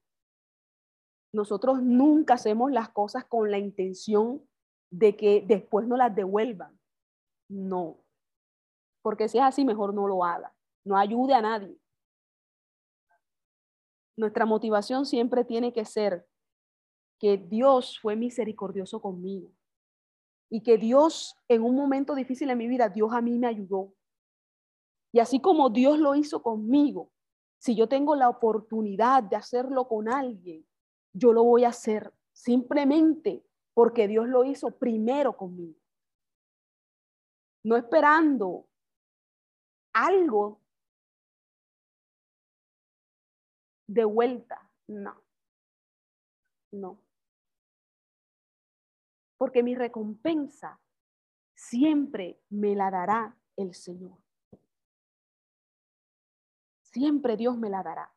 Nosotros 1.33 1.81
nunca 1.81 2.35
hacemos 2.35 2.71
las 2.71 2.89
cosas 2.89 3.25
con 3.25 3.49
la 3.49 3.57
intención 3.57 4.47
de 4.91 5.15
que 5.15 5.43
después 5.47 5.87
no 5.87 5.97
las 5.97 6.13
devuelvan. 6.13 6.79
No. 7.49 7.97
Porque 9.01 9.29
si 9.29 9.39
es 9.39 9.43
así, 9.43 9.65
mejor 9.65 9.95
no 9.95 10.07
lo 10.07 10.23
haga. 10.23 10.53
No 10.85 10.95
ayude 10.95 11.33
a 11.33 11.41
nadie. 11.41 11.75
Nuestra 14.17 14.45
motivación 14.45 15.05
siempre 15.05 15.45
tiene 15.45 15.71
que 15.71 15.85
ser 15.85 16.27
que 17.19 17.37
Dios 17.37 17.99
fue 17.99 18.15
misericordioso 18.15 18.99
conmigo 18.99 19.51
y 20.49 20.63
que 20.63 20.77
Dios 20.77 21.37
en 21.47 21.63
un 21.63 21.75
momento 21.75 22.15
difícil 22.15 22.49
en 22.49 22.57
mi 22.57 22.67
vida, 22.67 22.89
Dios 22.89 23.11
a 23.13 23.21
mí 23.21 23.37
me 23.37 23.47
ayudó. 23.47 23.93
Y 25.11 25.19
así 25.19 25.39
como 25.39 25.69
Dios 25.69 25.99
lo 25.99 26.15
hizo 26.15 26.41
conmigo, 26.41 27.11
si 27.59 27.75
yo 27.75 27.87
tengo 27.87 28.15
la 28.15 28.29
oportunidad 28.29 29.23
de 29.23 29.35
hacerlo 29.35 29.87
con 29.87 30.09
alguien, 30.09 30.65
yo 31.13 31.33
lo 31.33 31.43
voy 31.43 31.63
a 31.63 31.69
hacer 31.69 32.13
simplemente 32.31 33.43
porque 33.73 34.07
Dios 34.07 34.27
lo 34.27 34.43
hizo 34.43 34.71
primero 34.77 35.35
conmigo. 35.35 35.79
No 37.63 37.75
esperando 37.75 38.67
algo 39.93 40.61
de 43.87 44.05
vuelta, 44.05 44.69
no, 44.87 45.23
no. 46.71 47.01
Porque 49.37 49.63
mi 49.63 49.75
recompensa 49.75 50.79
siempre 51.55 52.39
me 52.49 52.75
la 52.75 52.91
dará 52.91 53.37
el 53.55 53.73
Señor. 53.73 54.17
Siempre 56.81 57.37
Dios 57.37 57.57
me 57.57 57.69
la 57.69 57.83
dará. 57.83 58.13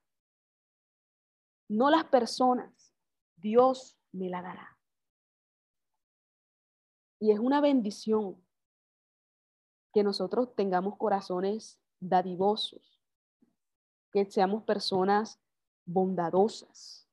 No 1.68 1.90
las 1.90 2.04
personas, 2.04 2.94
Dios 3.36 3.98
me 4.12 4.28
la 4.28 4.42
dará. 4.42 4.78
Y 7.20 7.32
es 7.32 7.38
una 7.38 7.60
bendición 7.60 8.42
que 9.92 10.02
nosotros 10.02 10.54
tengamos 10.54 10.96
corazones 10.96 11.78
dadivosos, 12.00 12.98
que 14.12 14.24
seamos 14.24 14.64
personas 14.64 15.38
bondadosas, 15.92 17.08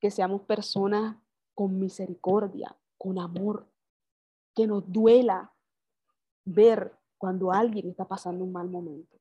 que 0.00 0.10
seamos 0.10 0.42
personas 0.42 1.16
con 1.54 1.78
misericordia, 1.78 2.76
con 2.98 3.18
amor, 3.18 3.68
que 4.54 4.66
nos 4.66 4.90
duela 4.90 5.52
ver 6.44 6.96
cuando 7.16 7.52
alguien 7.52 7.88
está 7.88 8.06
pasando 8.06 8.44
un 8.44 8.52
mal 8.52 8.68
momento, 8.68 9.18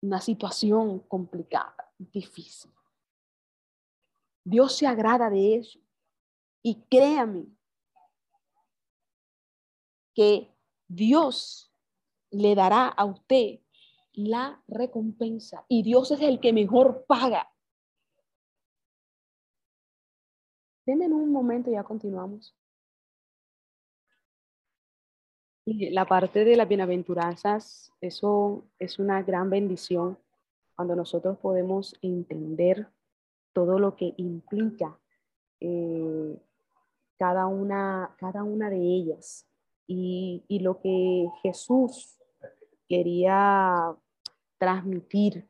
una 0.00 0.20
situación 0.20 1.00
complicada, 1.00 1.92
difícil. 1.98 2.72
Dios 4.44 4.76
se 4.76 4.86
agrada 4.86 5.28
de 5.28 5.56
eso. 5.56 5.78
Y 6.62 6.82
créame 6.86 7.46
que 10.14 10.50
Dios 10.88 11.72
le 12.30 12.54
dará 12.54 12.88
a 12.88 13.04
usted 13.04 13.60
la 14.18 14.60
recompensa 14.66 15.64
y 15.68 15.84
Dios 15.84 16.10
es 16.10 16.20
el 16.20 16.40
que 16.40 16.52
mejor 16.52 17.04
paga. 17.06 17.48
Denme 20.84 21.06
un 21.06 21.30
momento 21.30 21.70
ya 21.70 21.84
continuamos. 21.84 22.56
Y 25.64 25.90
la 25.90 26.06
parte 26.06 26.44
de 26.44 26.56
las 26.56 26.66
bienaventuranzas, 26.66 27.92
eso 28.00 28.64
es 28.78 28.98
una 28.98 29.22
gran 29.22 29.50
bendición 29.50 30.18
cuando 30.74 30.96
nosotros 30.96 31.38
podemos 31.38 31.94
entender 32.02 32.88
todo 33.52 33.78
lo 33.78 33.94
que 33.94 34.14
implica 34.16 34.98
eh, 35.60 36.36
cada, 37.18 37.46
una, 37.46 38.16
cada 38.18 38.42
una 38.42 38.70
de 38.70 38.78
ellas 38.78 39.46
y, 39.86 40.42
y 40.48 40.60
lo 40.60 40.80
que 40.80 41.28
Jesús 41.42 42.18
quería 42.88 43.94
transmitir 44.58 45.48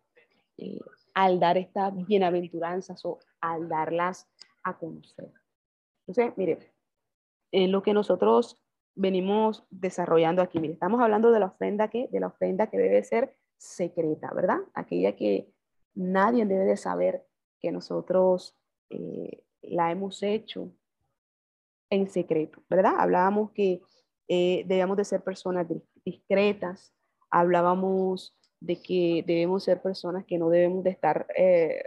eh, 0.56 0.78
al 1.14 1.40
dar 1.40 1.58
estas 1.58 1.94
bienaventuranzas 2.06 3.04
o 3.04 3.18
al 3.40 3.68
darlas 3.68 4.28
a 4.62 4.76
conocer. 4.78 5.32
Entonces, 6.06 6.36
mire, 6.36 6.72
en 7.52 7.72
lo 7.72 7.82
que 7.82 7.94
nosotros 7.94 8.62
venimos 8.94 9.64
desarrollando 9.70 10.42
aquí, 10.42 10.58
mire, 10.58 10.74
estamos 10.74 11.00
hablando 11.00 11.30
de 11.30 11.40
la 11.40 11.46
ofrenda 11.46 11.88
que, 11.88 12.08
de 12.08 12.20
la 12.20 12.28
ofrenda 12.28 12.68
que 12.68 12.78
debe 12.78 13.02
ser 13.04 13.36
secreta, 13.56 14.32
¿verdad? 14.34 14.58
Aquella 14.74 15.16
que 15.16 15.52
nadie 15.94 16.46
debe 16.46 16.64
de 16.64 16.76
saber 16.76 17.26
que 17.60 17.72
nosotros 17.72 18.56
eh, 18.90 19.44
la 19.62 19.90
hemos 19.90 20.22
hecho 20.22 20.72
en 21.90 22.08
secreto, 22.08 22.62
¿verdad? 22.68 22.94
Hablábamos 22.98 23.50
que 23.52 23.82
eh, 24.28 24.64
debíamos 24.66 24.96
de 24.96 25.04
ser 25.04 25.22
personas 25.22 25.66
discretas, 26.04 26.94
hablábamos 27.30 28.36
de 28.60 28.80
que 28.80 29.24
debemos 29.26 29.64
ser 29.64 29.80
personas 29.80 30.24
que 30.24 30.38
no 30.38 30.50
debemos 30.50 30.84
de 30.84 30.90
estar, 30.90 31.26
eh, 31.36 31.82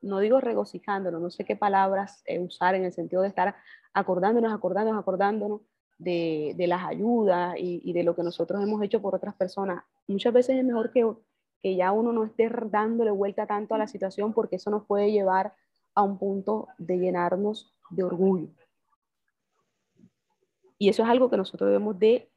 no 0.00 0.18
digo 0.18 0.40
regocijándonos, 0.40 1.20
no 1.20 1.30
sé 1.30 1.44
qué 1.44 1.56
palabras 1.56 2.22
eh, 2.26 2.38
usar 2.38 2.74
en 2.74 2.84
el 2.84 2.92
sentido 2.92 3.22
de 3.22 3.28
estar 3.28 3.54
acordándonos, 3.92 4.52
acordándonos, 4.52 5.00
acordándonos 5.00 5.60
de, 5.98 6.54
de 6.56 6.66
las 6.66 6.84
ayudas 6.84 7.56
y, 7.58 7.80
y, 7.84 7.92
de 7.92 8.02
lo 8.02 8.16
que 8.16 8.22
nosotros 8.22 8.62
hemos 8.62 8.82
hecho 8.82 9.00
por 9.00 9.14
otras 9.14 9.34
personas. 9.34 9.84
Muchas 10.06 10.32
veces 10.32 10.56
es 10.56 10.64
mejor 10.64 10.92
que, 10.92 11.08
que 11.62 11.76
ya 11.76 11.92
uno 11.92 12.12
no 12.12 12.24
esté 12.24 12.50
dándole 12.66 13.10
vuelta 13.10 13.46
tanto 13.46 13.74
a 13.74 13.78
la 13.78 13.86
situación 13.86 14.32
porque 14.32 14.56
eso 14.56 14.70
nos 14.70 14.84
puede 14.84 15.12
llevar 15.12 15.54
a 15.94 16.02
un 16.02 16.18
punto 16.18 16.68
de 16.78 16.98
llenarnos 16.98 17.72
de 17.90 18.02
orgullo. 18.04 18.48
Y 20.78 20.88
eso 20.88 21.02
es 21.04 21.08
algo 21.08 21.30
que 21.30 21.36
nosotros 21.36 21.68
debemos 21.68 21.98
de 21.98 22.28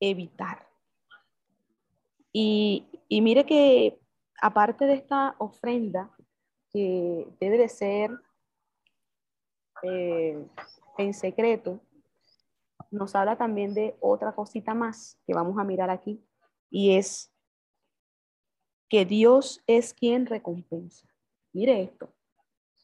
evitar. 0.00 0.66
Y, 2.32 2.86
y 3.12 3.20
mire 3.20 3.44
que 3.44 4.00
aparte 4.40 4.86
de 4.86 4.94
esta 4.94 5.36
ofrenda, 5.36 6.10
que 6.70 7.28
debe 7.38 7.58
de 7.58 7.68
ser 7.68 8.10
eh, 9.82 10.42
en 10.96 11.12
secreto, 11.12 11.78
nos 12.90 13.14
habla 13.14 13.36
también 13.36 13.74
de 13.74 13.98
otra 14.00 14.32
cosita 14.32 14.72
más 14.72 15.18
que 15.26 15.34
vamos 15.34 15.58
a 15.58 15.64
mirar 15.64 15.90
aquí, 15.90 16.24
y 16.70 16.96
es 16.96 17.30
que 18.88 19.04
Dios 19.04 19.62
es 19.66 19.92
quien 19.92 20.24
recompensa. 20.24 21.06
Mire 21.52 21.82
esto, 21.82 22.14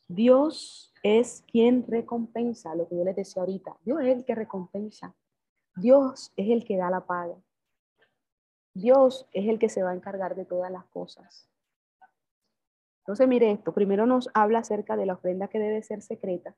Dios 0.08 0.92
es 1.02 1.42
quien 1.50 1.86
recompensa, 1.88 2.74
lo 2.74 2.86
que 2.86 2.98
yo 2.98 3.04
les 3.04 3.16
decía 3.16 3.40
ahorita, 3.40 3.78
Dios 3.82 4.02
es 4.02 4.08
el 4.08 4.26
que 4.26 4.34
recompensa, 4.34 5.16
Dios 5.74 6.34
es 6.36 6.50
el 6.50 6.66
que 6.66 6.76
da 6.76 6.90
la 6.90 7.06
paga. 7.06 7.42
Dios 8.78 9.26
es 9.32 9.48
el 9.48 9.58
que 9.58 9.68
se 9.68 9.82
va 9.82 9.90
a 9.90 9.94
encargar 9.94 10.36
de 10.36 10.44
todas 10.44 10.70
las 10.70 10.84
cosas. 10.86 11.48
Entonces, 13.00 13.26
mire 13.26 13.50
esto, 13.50 13.72
primero 13.72 14.06
nos 14.06 14.28
habla 14.34 14.60
acerca 14.60 14.96
de 14.96 15.06
la 15.06 15.14
ofrenda 15.14 15.48
que 15.48 15.58
debe 15.58 15.82
ser 15.82 16.02
secreta, 16.02 16.54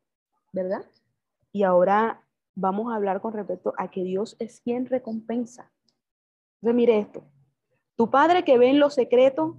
¿verdad? 0.53 0.85
Y 1.53 1.63
ahora 1.63 2.23
vamos 2.55 2.93
a 2.93 2.97
hablar 2.97 3.21
con 3.21 3.33
respecto 3.33 3.73
a 3.79 3.91
que 3.91 4.03
Dios 4.03 4.37
es 4.39 4.61
quien 4.61 4.87
recompensa. 4.87 5.73
Entonces, 6.57 6.75
mire 6.75 6.99
esto, 6.99 7.25
tu 7.97 8.11
Padre 8.11 8.45
que 8.45 8.59
ve 8.59 8.69
en 8.69 8.81
lo 8.81 8.91
secreto, 8.91 9.59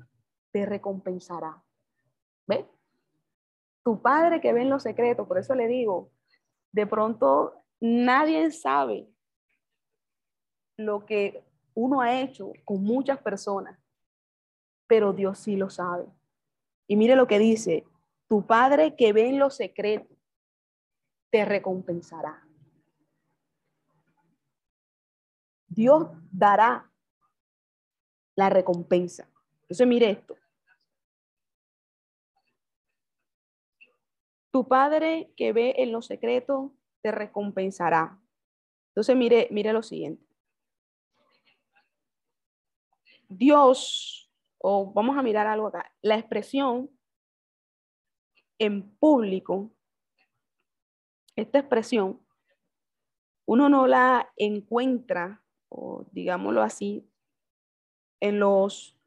te 0.52 0.66
recompensará. 0.66 1.64
¿Ve? 2.46 2.68
Tu 3.84 4.02
Padre 4.02 4.42
que 4.42 4.54
ve 4.54 4.62
en 4.62 4.70
lo 4.70 4.80
secreto, 4.80 5.28
por 5.28 5.38
eso 5.38 5.56
le 5.56 5.68
digo, 5.68 6.12
de 6.72 6.86
pronto 6.86 7.64
nadie 7.80 8.52
sabe 8.52 9.08
lo 10.78 11.06
que 11.06 11.44
uno 11.74 12.02
ha 12.02 12.20
hecho 12.20 12.52
con 12.66 12.84
muchas 12.84 13.20
personas, 13.20 13.80
pero 14.88 15.14
Dios 15.14 15.40
sí 15.40 15.56
lo 15.56 15.70
sabe. 15.70 16.06
Y 16.88 16.96
mire 16.96 17.16
lo 17.16 17.28
que 17.28 17.40
dice, 17.40 17.86
tu 18.28 18.46
Padre 18.46 18.96
que 18.96 19.14
ve 19.14 19.30
en 19.30 19.40
lo 19.40 19.50
secreto, 19.50 20.16
te 21.30 21.46
recompensará. 21.46 22.46
Dios 25.68 26.08
dará 26.32 26.92
la 28.36 28.50
recompensa. 28.50 29.30
Entonces 29.62 29.88
mire 29.88 30.10
esto. 30.10 30.36
Tu 34.52 34.68
Padre 34.68 35.32
que 35.38 35.54
ve 35.54 35.76
en 35.78 35.94
lo 35.94 36.02
secreto, 36.02 36.74
te 37.02 37.12
recompensará. 37.12 38.20
Entonces 38.90 39.16
mire, 39.16 39.48
mire 39.52 39.72
lo 39.72 39.82
siguiente. 39.82 40.31
Dios, 43.32 44.30
o 44.58 44.92
vamos 44.92 45.18
a 45.18 45.24
mirar 45.24 45.48
algo 45.48 45.68
acá, 45.68 45.94
la 46.02 46.18
expresión 46.18 46.90
en 48.60 48.94
público, 48.98 49.72
esta 51.36 51.60
expresión, 51.60 52.22
uno 53.48 53.70
no 53.70 53.88
la 53.88 54.32
encuentra, 54.36 55.44
o 55.70 56.06
digámoslo 56.12 56.62
así, 56.62 57.10
en 58.20 58.40
los 58.40 59.00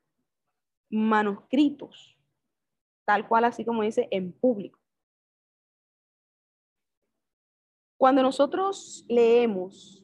manuscritos, 0.91 2.19
tal 3.05 3.29
cual 3.29 3.45
así 3.45 3.65
como 3.65 3.83
dice 3.83 4.09
en 4.11 4.33
público. 4.33 4.81
Cuando 7.99 8.23
nosotros 8.23 9.05
leemos 9.09 10.03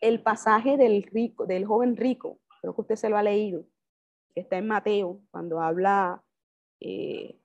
el 0.00 0.22
pasaje 0.22 0.76
del 0.76 1.02
rico, 1.02 1.46
del 1.46 1.66
joven 1.66 1.96
rico, 1.96 2.38
creo 2.60 2.74
que 2.74 2.80
usted 2.80 2.96
se 2.96 3.08
lo 3.08 3.16
ha 3.16 3.22
leído, 3.22 3.64
está 4.34 4.58
en 4.58 4.66
Mateo, 4.66 5.20
cuando 5.30 5.60
habla 5.60 6.22
eh, 6.80 7.38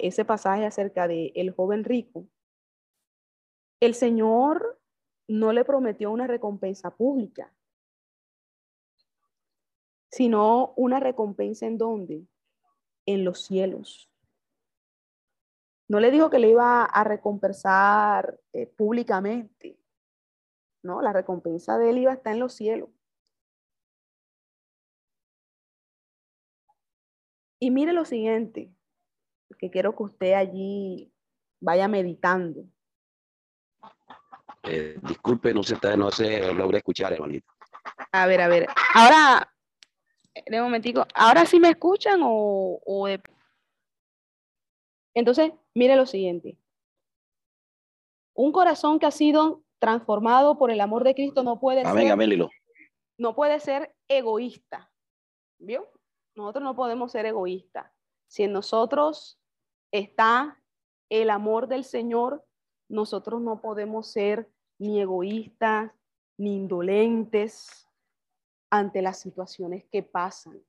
ese 0.00 0.24
pasaje 0.24 0.64
acerca 0.64 1.06
de 1.06 1.32
el 1.34 1.50
joven 1.50 1.84
rico, 1.84 2.26
el 3.80 3.94
Señor 3.94 4.80
no 5.28 5.52
le 5.52 5.64
prometió 5.64 6.10
una 6.10 6.26
recompensa 6.26 6.90
pública, 6.90 7.52
sino 10.10 10.72
una 10.76 11.00
recompensa 11.00 11.66
en 11.66 11.78
dónde? 11.78 12.26
En 13.06 13.24
los 13.24 13.44
cielos. 13.44 14.10
No 15.86 16.00
le 16.00 16.10
dijo 16.10 16.28
que 16.28 16.38
le 16.38 16.50
iba 16.50 16.84
a 16.84 17.04
recompensar 17.04 18.38
eh, 18.52 18.66
públicamente. 18.66 19.78
No, 20.82 21.00
la 21.00 21.12
recompensa 21.12 21.78
de 21.78 21.90
él 21.90 21.98
iba 21.98 22.12
a 22.12 22.14
estar 22.14 22.32
en 22.32 22.40
los 22.40 22.54
cielos. 22.54 22.90
Y 27.60 27.70
mire 27.70 27.92
lo 27.92 28.04
siguiente, 28.04 28.72
que 29.58 29.70
quiero 29.70 29.96
que 29.96 30.02
usted 30.04 30.32
allí 30.34 31.12
vaya 31.60 31.88
meditando. 31.88 32.64
Eh, 34.62 34.98
disculpe, 35.02 35.52
no 35.54 35.62
se, 35.62 35.76
no 35.96 36.10
se 36.10 36.52
logra 36.52 36.78
escuchar, 36.78 37.12
hermanito. 37.12 37.52
A 38.12 38.26
ver, 38.26 38.40
a 38.40 38.48
ver. 38.48 38.68
Ahora, 38.94 39.52
de 40.46 40.58
un 40.58 40.64
momentico, 40.64 41.06
¿ahora 41.14 41.46
sí 41.46 41.58
me 41.58 41.70
escuchan 41.70 42.20
o, 42.22 42.80
o 42.84 43.08
Entonces, 45.14 45.52
mire 45.74 45.96
lo 45.96 46.06
siguiente. 46.06 46.58
Un 48.34 48.52
corazón 48.52 48.98
que 48.98 49.06
ha 49.06 49.10
sido 49.10 49.64
transformado 49.78 50.58
por 50.58 50.70
el 50.70 50.80
amor 50.80 51.04
de 51.04 51.14
Cristo 51.14 51.42
no 51.42 51.58
puede 51.58 51.84
ser... 51.84 51.92
No 53.16 53.34
puede 53.34 53.58
ser 53.58 53.96
egoísta. 54.06 54.92
¿Vio? 55.58 55.88
Nosotros 56.38 56.62
no 56.62 56.76
podemos 56.76 57.10
ser 57.10 57.26
egoístas. 57.26 57.90
Si 58.28 58.44
en 58.44 58.52
nosotros 58.52 59.40
está 59.90 60.62
el 61.08 61.30
amor 61.30 61.66
del 61.66 61.82
Señor, 61.82 62.46
nosotros 62.88 63.40
no 63.40 63.60
podemos 63.60 64.06
ser 64.06 64.48
ni 64.78 65.00
egoístas, 65.00 65.90
ni 66.36 66.54
indolentes 66.54 67.88
ante 68.70 69.02
las 69.02 69.18
situaciones 69.18 69.84
que 69.90 70.04
pasan. 70.04 70.62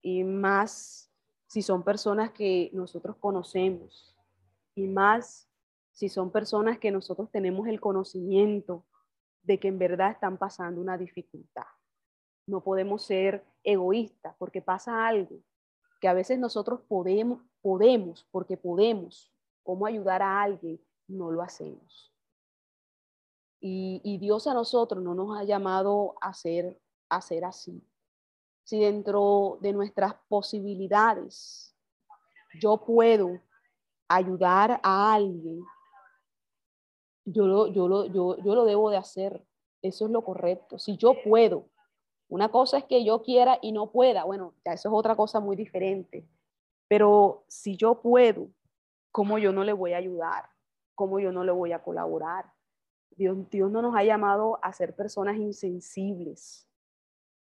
Y 0.00 0.24
más 0.24 1.12
si 1.46 1.60
son 1.60 1.82
personas 1.82 2.30
que 2.30 2.70
nosotros 2.72 3.16
conocemos. 3.18 4.16
Y 4.74 4.86
más 4.86 5.46
si 5.92 6.08
son 6.08 6.32
personas 6.32 6.78
que 6.78 6.90
nosotros 6.90 7.30
tenemos 7.30 7.68
el 7.68 7.82
conocimiento 7.82 8.86
de 9.42 9.60
que 9.60 9.68
en 9.68 9.78
verdad 9.78 10.12
están 10.12 10.38
pasando 10.38 10.80
una 10.80 10.96
dificultad. 10.96 11.66
No 12.48 12.62
podemos 12.62 13.02
ser 13.02 13.44
egoístas 13.62 14.34
porque 14.38 14.62
pasa 14.62 15.06
algo 15.06 15.38
que 16.00 16.08
a 16.08 16.14
veces 16.14 16.38
nosotros 16.38 16.80
podemos, 16.88 17.42
podemos, 17.60 18.26
porque 18.30 18.56
podemos, 18.56 19.30
cómo 19.62 19.84
ayudar 19.84 20.22
a 20.22 20.40
alguien, 20.40 20.80
no 21.08 21.30
lo 21.30 21.42
hacemos. 21.42 22.10
Y, 23.60 24.16
Dios 24.18 24.46
a 24.46 24.54
nosotros 24.54 25.02
no 25.04 25.14
nos 25.14 25.36
ha 25.36 25.44
llamado 25.44 26.14
a 26.22 26.32
ser, 26.32 26.80
a 27.10 27.20
ser 27.20 27.44
así. 27.44 27.86
Si 28.64 28.80
dentro 28.80 29.58
de 29.60 29.74
nuestras 29.74 30.14
posibilidades 30.28 31.76
yo 32.58 32.78
puedo 32.78 33.42
ayudar 34.08 34.80
a 34.82 35.12
alguien, 35.12 35.62
yo 37.26 37.46
lo, 37.46 37.66
yo, 37.66 37.88
lo, 37.88 38.06
yo, 38.06 38.38
yo 38.38 38.54
lo 38.54 38.64
debo 38.64 38.88
de 38.88 38.96
hacer. 38.96 39.44
Eso 39.82 40.06
es 40.06 40.10
lo 40.10 40.24
correcto. 40.24 40.78
Si 40.78 40.96
yo 40.96 41.14
puedo, 41.22 41.68
una 42.28 42.50
cosa 42.50 42.78
es 42.78 42.84
que 42.84 43.04
yo 43.04 43.22
quiera 43.22 43.58
y 43.62 43.72
no 43.72 43.90
pueda. 43.90 44.24
Bueno, 44.24 44.54
ya 44.64 44.72
eso 44.72 44.88
es 44.88 44.94
otra 44.94 45.16
cosa 45.16 45.40
muy 45.40 45.56
diferente. 45.56 46.26
Pero 46.88 47.44
si 47.48 47.76
yo 47.76 48.00
puedo, 48.00 48.48
¿cómo 49.10 49.38
yo 49.38 49.52
no 49.52 49.64
le 49.64 49.72
voy 49.72 49.94
a 49.94 49.98
ayudar? 49.98 50.48
¿Cómo 50.94 51.20
yo 51.20 51.32
no 51.32 51.44
le 51.44 51.52
voy 51.52 51.72
a 51.72 51.82
colaborar? 51.82 52.52
Dios, 53.10 53.48
Dios 53.50 53.70
no 53.70 53.82
nos 53.82 53.96
ha 53.96 54.04
llamado 54.04 54.58
a 54.62 54.72
ser 54.72 54.94
personas 54.94 55.36
insensibles, 55.36 56.68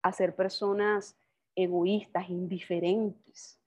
a 0.01 0.11
ser 0.11 0.35
personas 0.35 1.17
egoístas, 1.55 2.29
indiferentes 2.29 3.59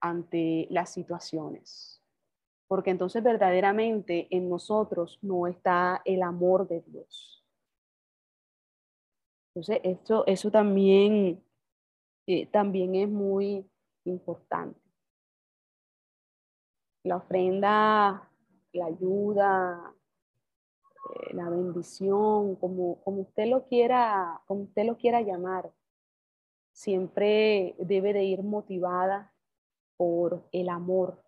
ante 0.00 0.66
las 0.70 0.92
situaciones. 0.92 2.02
Porque 2.66 2.90
entonces 2.90 3.22
verdaderamente 3.22 4.26
en 4.30 4.48
nosotros 4.48 5.18
no 5.22 5.46
está 5.46 6.02
el 6.04 6.22
amor 6.22 6.66
de 6.66 6.80
Dios. 6.80 7.35
Entonces, 9.56 9.80
esto, 9.84 10.26
eso 10.26 10.50
también, 10.50 11.42
eh, 12.26 12.44
también 12.48 12.94
es 12.94 13.08
muy 13.08 13.66
importante. 14.04 14.78
La 17.04 17.16
ofrenda, 17.16 18.30
la 18.74 18.84
ayuda, 18.84 19.94
eh, 21.08 21.34
la 21.34 21.48
bendición, 21.48 22.56
como, 22.56 23.00
como, 23.00 23.22
usted 23.22 23.46
lo 23.46 23.66
quiera, 23.66 24.42
como 24.44 24.64
usted 24.64 24.84
lo 24.84 24.98
quiera 24.98 25.22
llamar, 25.22 25.72
siempre 26.72 27.76
debe 27.78 28.12
de 28.12 28.24
ir 28.24 28.42
motivada 28.42 29.32
por 29.96 30.46
el 30.52 30.68
amor 30.68 31.24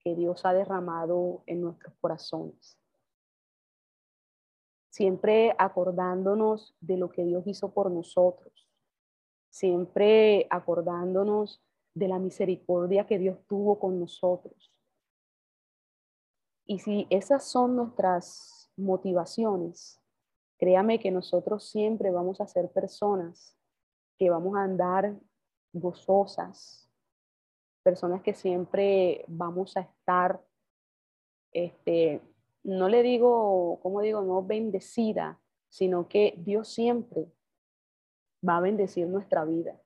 que 0.00 0.16
Dios 0.16 0.44
ha 0.44 0.52
derramado 0.52 1.44
en 1.46 1.60
nuestros 1.60 1.94
corazones 2.00 2.81
siempre 4.92 5.54
acordándonos 5.58 6.76
de 6.80 6.98
lo 6.98 7.10
que 7.10 7.24
Dios 7.24 7.46
hizo 7.46 7.72
por 7.72 7.90
nosotros, 7.90 8.68
siempre 9.48 10.46
acordándonos 10.50 11.62
de 11.94 12.08
la 12.08 12.18
misericordia 12.18 13.06
que 13.06 13.18
Dios 13.18 13.38
tuvo 13.48 13.78
con 13.78 13.98
nosotros. 13.98 14.70
Y 16.66 16.80
si 16.80 17.06
esas 17.08 17.42
son 17.42 17.74
nuestras 17.74 18.70
motivaciones, 18.76 19.98
créame 20.58 21.00
que 21.00 21.10
nosotros 21.10 21.70
siempre 21.70 22.10
vamos 22.10 22.42
a 22.42 22.46
ser 22.46 22.70
personas 22.70 23.56
que 24.18 24.28
vamos 24.28 24.56
a 24.56 24.62
andar 24.62 25.18
gozosas, 25.72 26.86
personas 27.82 28.22
que 28.22 28.34
siempre 28.34 29.24
vamos 29.26 29.74
a 29.74 29.80
estar 29.80 30.44
este, 31.50 32.20
no 32.64 32.88
le 32.88 33.02
digo, 33.02 33.80
como 33.82 34.00
digo, 34.00 34.22
no 34.22 34.42
bendecida, 34.44 35.40
sino 35.68 36.08
que 36.08 36.34
Dios 36.38 36.68
siempre 36.68 37.32
va 38.46 38.58
a 38.58 38.60
bendecir 38.60 39.06
nuestra 39.06 39.44
vida. 39.44 39.80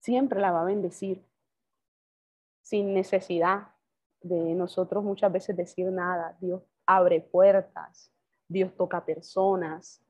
Siempre 0.00 0.40
la 0.40 0.50
va 0.50 0.62
a 0.62 0.64
bendecir 0.64 1.24
sin 2.62 2.94
necesidad 2.94 3.74
de 4.22 4.54
nosotros 4.54 5.04
muchas 5.04 5.32
veces 5.32 5.56
decir 5.56 5.86
nada. 5.90 6.36
Dios 6.40 6.62
abre 6.86 7.20
puertas, 7.20 8.12
Dios 8.48 8.74
toca 8.76 9.04
personas 9.04 10.02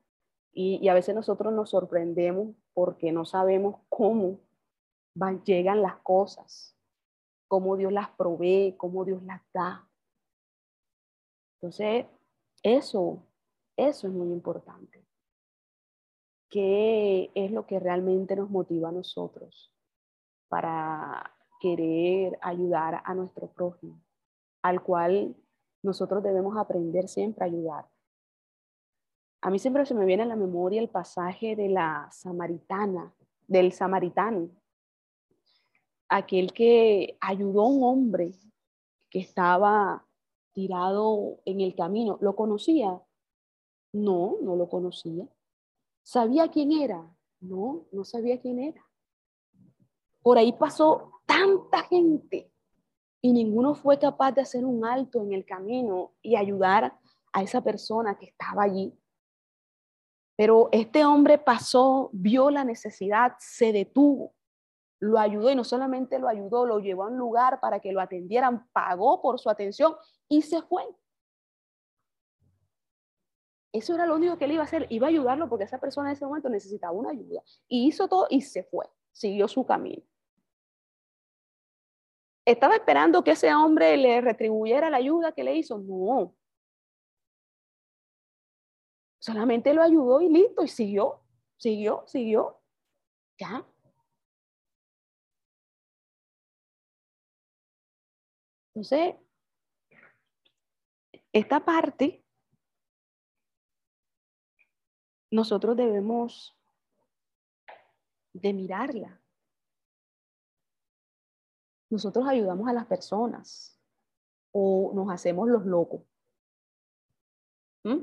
y, 0.53 0.87
a 0.87 0.93
veces 0.93 1.15
nosotros 1.15 1.53
nos 1.53 1.69
sorprendemos 1.69 2.55
porque 2.73 3.11
no 3.11 3.25
sabemos 3.25 3.81
cómo 3.89 4.39
van, 5.13 5.43
llegan 5.43 5.81
las 5.81 5.97
cosas 5.97 6.77
cómo 7.51 7.75
Dios 7.75 7.91
las 7.91 8.09
provee, 8.11 8.75
cómo 8.77 9.03
Dios 9.03 9.21
las 9.23 9.41
da. 9.53 9.85
Entonces, 11.55 12.05
eso, 12.63 13.27
eso 13.75 14.07
es 14.07 14.13
muy 14.13 14.31
importante. 14.31 15.05
¿Qué 16.49 17.29
es 17.35 17.51
lo 17.51 17.67
que 17.67 17.77
realmente 17.77 18.37
nos 18.37 18.49
motiva 18.49 18.87
a 18.87 18.93
nosotros 18.93 19.69
para 20.47 21.29
querer 21.59 22.39
ayudar 22.41 23.01
a 23.03 23.13
nuestro 23.15 23.51
prójimo, 23.51 24.01
al 24.61 24.81
cual 24.81 25.35
nosotros 25.83 26.23
debemos 26.23 26.55
aprender 26.57 27.09
siempre 27.09 27.43
a 27.43 27.47
ayudar? 27.47 27.89
A 29.41 29.49
mí 29.49 29.59
siempre 29.59 29.85
se 29.85 29.93
me 29.93 30.05
viene 30.05 30.23
a 30.23 30.27
la 30.27 30.37
memoria 30.37 30.79
el 30.79 30.89
pasaje 30.89 31.57
de 31.57 31.67
la 31.67 32.07
samaritana, 32.13 33.13
del 33.45 33.73
samaritano, 33.73 34.51
aquel 36.11 36.51
que 36.51 37.17
ayudó 37.21 37.61
a 37.61 37.69
un 37.69 37.83
hombre 37.83 38.33
que 39.09 39.19
estaba 39.19 40.05
tirado 40.51 41.39
en 41.45 41.61
el 41.61 41.73
camino. 41.73 42.17
¿Lo 42.21 42.35
conocía? 42.35 43.01
No, 43.93 44.35
no 44.41 44.57
lo 44.57 44.67
conocía. 44.67 45.25
¿Sabía 46.03 46.49
quién 46.49 46.73
era? 46.73 47.01
No, 47.39 47.85
no 47.93 48.03
sabía 48.03 48.41
quién 48.41 48.59
era. 48.59 48.85
Por 50.21 50.37
ahí 50.37 50.51
pasó 50.51 51.11
tanta 51.25 51.83
gente 51.83 52.51
y 53.21 53.31
ninguno 53.31 53.73
fue 53.73 53.97
capaz 53.97 54.33
de 54.33 54.41
hacer 54.41 54.65
un 54.65 54.85
alto 54.85 55.21
en 55.23 55.31
el 55.31 55.45
camino 55.45 56.11
y 56.21 56.35
ayudar 56.35 56.99
a 57.31 57.41
esa 57.41 57.63
persona 57.63 58.17
que 58.17 58.25
estaba 58.25 58.63
allí. 58.63 58.93
Pero 60.35 60.67
este 60.73 61.05
hombre 61.05 61.37
pasó, 61.37 62.09
vio 62.11 62.49
la 62.49 62.65
necesidad, 62.65 63.35
se 63.39 63.71
detuvo 63.71 64.33
lo 65.01 65.19
ayudó 65.19 65.49
y 65.49 65.55
no 65.55 65.63
solamente 65.63 66.19
lo 66.19 66.29
ayudó, 66.29 66.65
lo 66.65 66.79
llevó 66.79 67.03
a 67.03 67.07
un 67.07 67.17
lugar 67.17 67.59
para 67.59 67.79
que 67.79 67.91
lo 67.91 67.99
atendieran, 67.99 68.67
pagó 68.71 69.19
por 69.21 69.39
su 69.39 69.49
atención 69.49 69.95
y 70.29 70.43
se 70.43 70.61
fue. 70.61 70.83
Eso 73.73 73.95
era 73.95 74.05
lo 74.05 74.15
único 74.15 74.37
que 74.37 74.45
él 74.45 74.51
iba 74.51 74.61
a 74.61 74.65
hacer, 74.65 74.85
iba 74.89 75.07
a 75.07 75.09
ayudarlo 75.09 75.49
porque 75.49 75.63
esa 75.63 75.79
persona 75.79 76.09
en 76.09 76.13
ese 76.13 76.25
momento 76.25 76.49
necesitaba 76.49 76.93
una 76.93 77.09
ayuda. 77.09 77.41
Y 77.67 77.87
hizo 77.87 78.07
todo 78.07 78.27
y 78.29 78.41
se 78.41 78.63
fue, 78.63 78.85
siguió 79.11 79.47
su 79.47 79.65
camino. 79.65 80.03
¿Estaba 82.45 82.75
esperando 82.75 83.23
que 83.23 83.31
ese 83.31 83.53
hombre 83.55 83.97
le 83.97 84.21
retribuyera 84.21 84.89
la 84.91 84.97
ayuda 84.97 85.31
que 85.31 85.43
le 85.43 85.55
hizo? 85.55 85.79
No. 85.79 86.35
Solamente 89.19 89.73
lo 89.73 89.81
ayudó 89.81 90.21
y 90.21 90.29
listo, 90.29 90.63
y 90.63 90.67
siguió, 90.67 91.21
siguió, 91.57 92.03
siguió. 92.05 92.59
Ya. 93.39 93.65
Entonces, 98.81 99.15
esta 101.31 101.63
parte 101.63 102.25
nosotros 105.29 105.77
debemos 105.77 106.57
de 108.33 108.53
mirarla. 108.53 109.21
Nosotros 111.91 112.27
ayudamos 112.27 112.67
a 112.67 112.73
las 112.73 112.87
personas 112.87 113.79
o 114.51 114.91
nos 114.95 115.11
hacemos 115.11 115.47
los 115.47 115.63
locos. 115.63 116.01
¿Mm? 117.83 117.99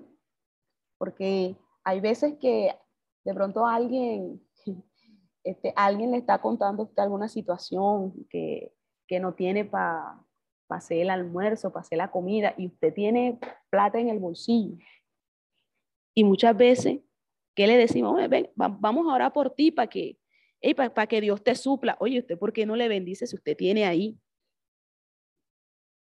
Porque 0.97 1.57
hay 1.83 2.01
veces 2.01 2.39
que 2.39 2.79
de 3.25 3.35
pronto 3.35 3.67
alguien, 3.67 4.47
este, 5.43 5.73
alguien 5.75 6.13
le 6.13 6.19
está 6.19 6.41
contando 6.41 6.89
alguna 6.99 7.29
situación 7.29 8.29
que, 8.31 8.73
que 9.09 9.19
no 9.19 9.35
tiene 9.35 9.65
para 9.65 10.25
hacer 10.69 10.99
el 10.99 11.11
almuerzo, 11.11 11.73
hacer 11.77 11.99
la 11.99 12.11
comida, 12.11 12.55
y 12.57 12.67
usted 12.67 12.93
tiene 12.93 13.39
plata 13.71 13.99
en 13.99 14.09
el 14.09 14.19
bolsillo. 14.19 14.77
Y 16.15 16.25
muchas 16.25 16.57
veces, 16.57 17.01
¿qué 17.55 17.67
le 17.67 17.77
decimos? 17.77 18.21
Vamos 18.55 19.07
a 19.07 19.15
orar 19.15 19.33
por 19.33 19.55
ti 19.55 19.71
para 19.71 19.89
que, 19.89 20.19
para 20.75 21.07
que 21.07 21.21
Dios 21.21 21.43
te 21.43 21.55
supla. 21.55 21.97
Oye, 22.01 22.19
¿usted 22.19 22.39
por 22.39 22.53
qué 22.53 22.67
no 22.67 22.77
le 22.77 22.89
bendice 22.89 23.27
si 23.27 23.37
usted 23.37 23.57
tiene 23.57 23.85
ahí? 23.85 24.19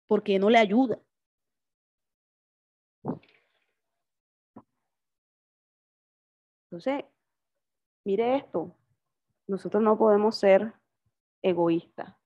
¿Por 0.07 0.23
qué 0.23 0.39
no 0.39 0.49
le 0.51 0.59
ayuda? 0.59 1.01
Entonces, 6.71 7.05
mire 8.05 8.37
esto, 8.37 8.77
nosotros 9.47 9.83
no 9.83 9.99
podemos 9.99 10.37
ser 10.37 10.75
egoístas 11.43 12.18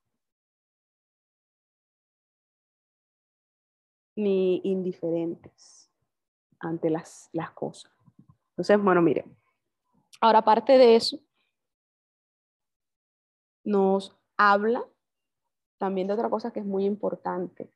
ni 4.16 4.60
indiferentes 4.64 5.90
ante 6.60 6.90
las, 6.90 7.28
las 7.32 7.50
cosas. 7.52 7.92
Entonces, 8.50 8.82
bueno, 8.82 9.02
mire, 9.02 9.24
ahora 10.20 10.40
aparte 10.40 10.78
de 10.78 10.96
eso, 10.96 11.18
nos 13.64 14.16
habla 14.36 14.84
también 15.78 16.06
de 16.06 16.14
otra 16.14 16.30
cosa 16.30 16.52
que 16.52 16.60
es 16.60 16.66
muy 16.66 16.84
importante, 16.84 17.72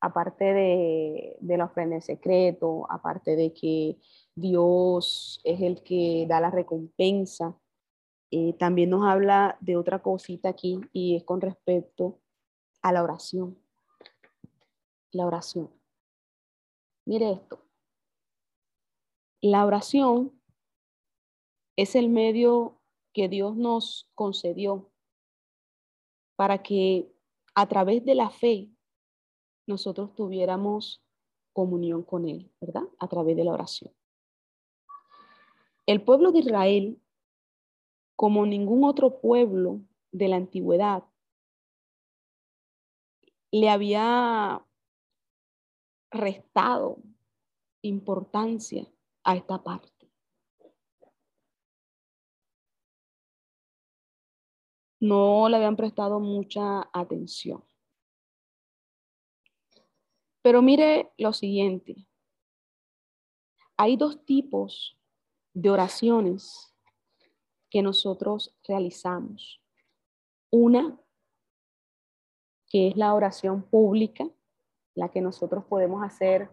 aparte 0.00 0.44
de, 0.44 1.36
de 1.40 1.56
la 1.56 1.64
ofrenda 1.64 1.96
en 1.96 2.02
secreto, 2.02 2.86
aparte 2.90 3.34
de 3.34 3.52
que 3.52 3.98
Dios 4.34 5.40
es 5.44 5.60
el 5.60 5.82
que 5.82 6.26
da 6.28 6.40
la 6.40 6.50
recompensa. 6.50 7.58
Eh, 8.30 8.52
también 8.58 8.90
nos 8.90 9.04
habla 9.04 9.56
de 9.60 9.76
otra 9.76 10.00
cosita 10.00 10.50
aquí 10.50 10.80
y 10.92 11.16
es 11.16 11.24
con 11.24 11.40
respecto 11.40 12.20
a 12.82 12.92
la 12.92 13.02
oración. 13.02 13.58
La 15.10 15.26
oración. 15.26 15.77
Mire 17.08 17.32
esto. 17.32 17.58
La 19.40 19.64
oración 19.64 20.38
es 21.74 21.94
el 21.94 22.10
medio 22.10 22.82
que 23.14 23.30
Dios 23.30 23.56
nos 23.56 24.10
concedió 24.14 24.92
para 26.36 26.62
que 26.62 27.10
a 27.54 27.66
través 27.66 28.04
de 28.04 28.14
la 28.14 28.28
fe 28.28 28.68
nosotros 29.66 30.14
tuviéramos 30.16 31.02
comunión 31.54 32.02
con 32.02 32.28
Él, 32.28 32.52
¿verdad? 32.60 32.84
A 32.98 33.08
través 33.08 33.36
de 33.36 33.44
la 33.44 33.54
oración. 33.54 33.90
El 35.86 36.04
pueblo 36.04 36.30
de 36.30 36.40
Israel, 36.40 37.00
como 38.16 38.44
ningún 38.44 38.84
otro 38.84 39.18
pueblo 39.18 39.80
de 40.12 40.28
la 40.28 40.36
antigüedad, 40.36 41.04
le 43.50 43.70
había 43.70 44.67
restado 46.10 47.02
importancia 47.82 48.86
a 49.24 49.36
esta 49.36 49.62
parte. 49.62 50.10
No 55.00 55.48
le 55.48 55.56
habían 55.56 55.76
prestado 55.76 56.18
mucha 56.18 56.88
atención. 56.92 57.64
Pero 60.42 60.62
mire 60.62 61.12
lo 61.18 61.32
siguiente. 61.32 62.08
Hay 63.76 63.96
dos 63.96 64.24
tipos 64.24 64.98
de 65.52 65.70
oraciones 65.70 66.74
que 67.70 67.82
nosotros 67.82 68.56
realizamos. 68.66 69.62
Una, 70.50 70.98
que 72.66 72.88
es 72.88 72.96
la 72.96 73.14
oración 73.14 73.62
pública, 73.62 74.28
la 74.98 75.08
que 75.08 75.20
nosotros 75.20 75.64
podemos 75.64 76.02
hacer 76.02 76.50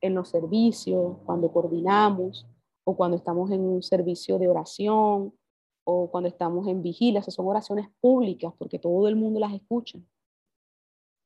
en 0.00 0.14
los 0.14 0.28
servicios, 0.28 1.16
cuando 1.26 1.50
coordinamos 1.52 2.46
o 2.84 2.96
cuando 2.96 3.16
estamos 3.16 3.50
en 3.50 3.60
un 3.60 3.82
servicio 3.82 4.38
de 4.38 4.46
oración 4.46 5.34
o 5.82 6.08
cuando 6.08 6.28
estamos 6.28 6.68
en 6.68 6.80
vigilia. 6.80 7.18
Esas 7.18 7.34
son 7.34 7.48
oraciones 7.48 7.88
públicas 8.00 8.52
porque 8.56 8.78
todo 8.78 9.08
el 9.08 9.16
mundo 9.16 9.40
las 9.40 9.52
escucha. 9.52 9.98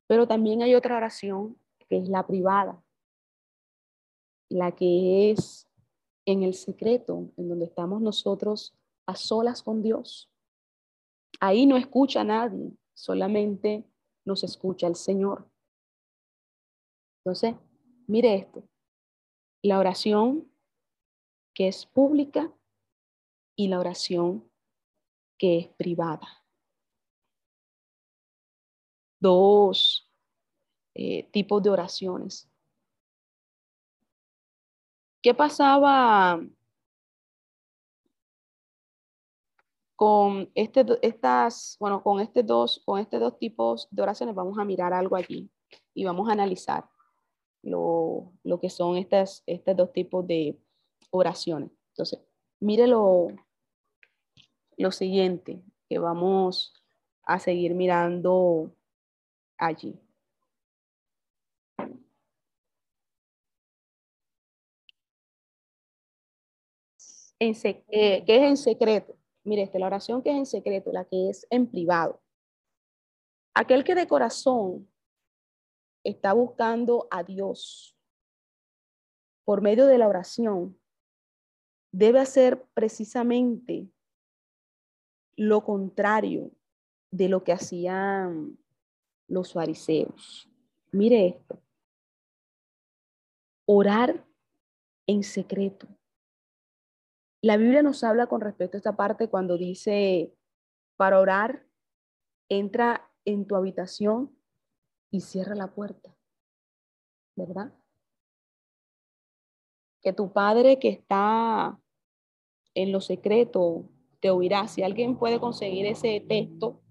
Pero 0.06 0.26
también 0.26 0.62
hay 0.62 0.74
otra 0.74 0.96
oración 0.96 1.58
que 1.90 1.98
es 1.98 2.08
la 2.08 2.26
privada, 2.26 2.82
la 4.48 4.72
que 4.72 5.30
es 5.30 5.68
en 6.24 6.42
el 6.42 6.54
secreto, 6.54 7.30
en 7.36 7.50
donde 7.50 7.66
estamos 7.66 8.00
nosotros 8.00 8.74
a 9.06 9.14
solas 9.14 9.62
con 9.62 9.82
Dios. 9.82 10.30
Ahí 11.38 11.66
no 11.66 11.76
escucha 11.76 12.22
a 12.22 12.24
nadie, 12.24 12.72
solamente 12.94 13.84
nos 14.24 14.42
escucha 14.42 14.86
el 14.86 14.96
Señor. 14.96 15.51
Entonces, 17.24 17.54
mire 18.08 18.34
esto, 18.34 18.64
la 19.62 19.78
oración 19.78 20.50
que 21.54 21.68
es 21.68 21.86
pública 21.86 22.52
y 23.56 23.68
la 23.68 23.78
oración 23.78 24.50
que 25.38 25.58
es 25.58 25.68
privada. 25.68 26.44
Dos 29.20 30.10
eh, 30.94 31.30
tipos 31.30 31.62
de 31.62 31.70
oraciones. 31.70 32.50
¿Qué 35.22 35.32
pasaba 35.32 36.44
con 39.94 40.50
este, 40.56 40.84
estas, 41.02 41.76
bueno, 41.78 42.02
con 42.02 42.18
este 42.18 42.42
dos, 42.42 42.82
con 42.84 42.98
estos 42.98 43.20
dos 43.20 43.38
tipos 43.38 43.86
de 43.92 44.02
oraciones? 44.02 44.34
Vamos 44.34 44.58
a 44.58 44.64
mirar 44.64 44.92
algo 44.92 45.14
aquí 45.14 45.48
y 45.94 46.04
vamos 46.04 46.28
a 46.28 46.32
analizar 46.32 46.91
lo, 47.62 48.32
que 48.60 48.70
son 48.70 48.96
estas, 48.96 49.42
estos 49.46 49.76
dos 49.76 49.92
tipos 49.92 50.26
de 50.26 50.58
oraciones. 51.10 51.70
Entonces, 51.90 52.20
mire 52.60 52.86
lo, 52.86 53.28
lo 54.76 54.90
siguiente 54.92 55.62
que 55.88 55.98
vamos 55.98 56.74
a 57.24 57.38
seguir 57.38 57.74
mirando 57.74 58.74
allí. 59.58 59.98
Eh, 67.44 68.22
que 68.24 68.36
es 68.36 68.42
en 68.42 68.56
secreto. 68.56 69.16
Mire, 69.42 69.62
esta, 69.62 69.78
la 69.80 69.86
oración 69.86 70.22
que 70.22 70.30
es 70.30 70.36
en 70.36 70.46
secreto, 70.46 70.92
la 70.92 71.04
que 71.04 71.30
es 71.30 71.44
en 71.50 71.66
privado. 71.66 72.20
Aquel 73.54 73.82
que 73.82 73.96
de 73.96 74.06
corazón 74.06 74.88
está 76.04 76.32
buscando 76.32 77.06
a 77.10 77.22
Dios 77.22 77.96
por 79.44 79.60
medio 79.60 79.86
de 79.86 79.98
la 79.98 80.08
oración, 80.08 80.78
debe 81.92 82.20
hacer 82.20 82.64
precisamente 82.74 83.90
lo 85.36 85.64
contrario 85.64 86.52
de 87.10 87.28
lo 87.28 87.44
que 87.44 87.52
hacían 87.52 88.58
los 89.28 89.52
fariseos. 89.52 90.48
Mire 90.90 91.26
esto. 91.26 91.62
Orar 93.66 94.26
en 95.06 95.22
secreto. 95.22 95.88
La 97.42 97.56
Biblia 97.56 97.82
nos 97.82 98.04
habla 98.04 98.26
con 98.26 98.40
respecto 98.40 98.76
a 98.76 98.78
esta 98.78 98.96
parte 98.96 99.28
cuando 99.28 99.58
dice, 99.58 100.32
para 100.96 101.18
orar, 101.18 101.66
entra 102.48 103.10
en 103.24 103.46
tu 103.46 103.56
habitación 103.56 104.36
y 105.12 105.20
cierra 105.20 105.54
la 105.54 105.72
puerta, 105.72 106.16
¿verdad? 107.36 107.72
Que 110.00 110.12
tu 110.12 110.32
padre 110.32 110.78
que 110.78 110.88
está 110.88 111.78
en 112.74 112.90
lo 112.90 113.00
secreto 113.00 113.88
te 114.20 114.30
oirá. 114.30 114.66
Si 114.66 114.82
alguien 114.82 115.18
puede 115.18 115.38
conseguir 115.38 115.86
ese 115.86 116.24
texto 116.26 116.82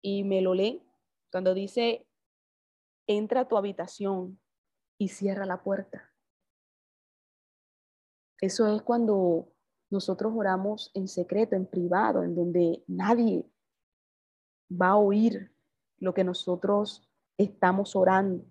y 0.00 0.24
me 0.24 0.40
lo 0.40 0.54
lee, 0.54 0.82
cuando 1.30 1.52
dice, 1.52 2.06
entra 3.06 3.42
a 3.42 3.48
tu 3.48 3.56
habitación 3.56 4.40
y 4.98 5.08
cierra 5.08 5.44
la 5.44 5.62
puerta. 5.62 6.10
Eso 8.40 8.66
es 8.74 8.82
cuando 8.82 9.52
nosotros 9.90 10.32
oramos 10.34 10.90
en 10.94 11.06
secreto, 11.06 11.54
en 11.54 11.66
privado, 11.66 12.22
en 12.22 12.34
donde 12.34 12.82
nadie 12.86 13.46
va 14.70 14.90
a 14.90 14.96
oír 14.96 15.54
lo 15.98 16.14
que 16.14 16.24
nosotros 16.24 17.11
estamos 17.36 17.96
orando. 17.96 18.44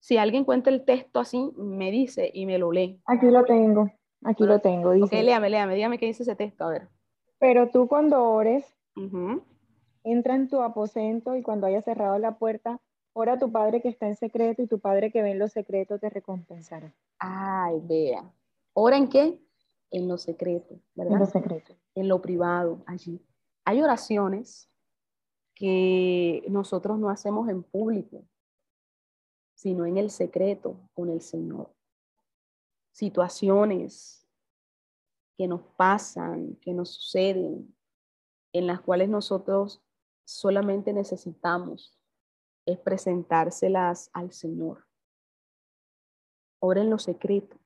Si 0.00 0.16
alguien 0.16 0.44
cuenta 0.44 0.70
el 0.70 0.86
texto 0.86 1.20
así, 1.20 1.52
me 1.56 1.90
dice 1.90 2.30
y 2.32 2.46
me 2.46 2.56
lo 2.56 2.72
lee. 2.72 2.98
Aquí 3.04 3.26
lo 3.26 3.44
tengo, 3.44 3.90
aquí 4.24 4.44
lo 4.44 4.58
tengo. 4.60 4.92
Dice, 4.92 5.04
ok, 5.04 5.22
léame, 5.22 5.50
léame, 5.50 5.74
dígame 5.74 5.98
qué 5.98 6.06
dice 6.06 6.22
ese 6.22 6.34
texto, 6.34 6.64
a 6.64 6.70
ver. 6.70 6.88
Pero 7.38 7.68
tú 7.68 7.88
cuando 7.88 8.24
ores, 8.24 8.74
entra 10.04 10.34
en 10.34 10.48
tu 10.48 10.62
aposento 10.62 11.36
y 11.36 11.42
cuando 11.42 11.66
hayas 11.66 11.84
cerrado 11.84 12.18
la 12.18 12.38
puerta, 12.38 12.80
ora 13.12 13.34
a 13.34 13.38
tu 13.38 13.52
Padre 13.52 13.82
que 13.82 13.88
está 13.88 14.06
en 14.06 14.16
secreto 14.16 14.62
y 14.62 14.66
tu 14.66 14.80
Padre 14.80 15.12
que 15.12 15.22
ve 15.22 15.32
en 15.32 15.38
los 15.38 15.52
secretos 15.52 16.00
te 16.00 16.08
recompensará. 16.08 16.94
Ay, 17.18 17.78
vea. 17.82 18.32
¿Ora 18.72 18.96
en 18.96 19.08
qué? 19.08 19.38
En 19.90 20.08
lo 20.08 20.16
secreto, 20.16 20.80
¿verdad? 20.94 21.14
En 21.14 21.18
lo 21.20 21.26
secreto. 21.26 21.74
En 21.94 22.08
lo 22.08 22.22
privado, 22.22 22.82
allí. 22.86 23.20
Hay 23.68 23.82
oraciones 23.82 24.70
que 25.54 26.42
nosotros 26.48 26.98
no 26.98 27.10
hacemos 27.10 27.50
en 27.50 27.62
público 27.62 28.24
sino 29.58 29.86
en 29.86 29.98
el 29.98 30.10
secreto 30.10 30.88
con 30.94 31.10
el 31.10 31.20
Señor. 31.20 31.74
Situaciones 32.92 34.24
que 35.36 35.48
nos 35.48 35.62
pasan, 35.76 36.54
que 36.60 36.72
nos 36.72 36.90
suceden, 36.90 37.76
en 38.52 38.68
las 38.68 38.80
cuales 38.80 39.08
nosotros 39.08 39.82
solamente 40.24 40.92
necesitamos 40.92 41.98
es 42.66 42.78
presentárselas 42.78 44.10
al 44.12 44.32
Señor. 44.32 44.86
Ora 46.60 46.80
en 46.80 46.90
lo 46.90 47.00
secreto. 47.00 47.58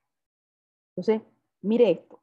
Entonces, 0.97 1.21
mire 1.61 1.91
esto. 1.91 2.22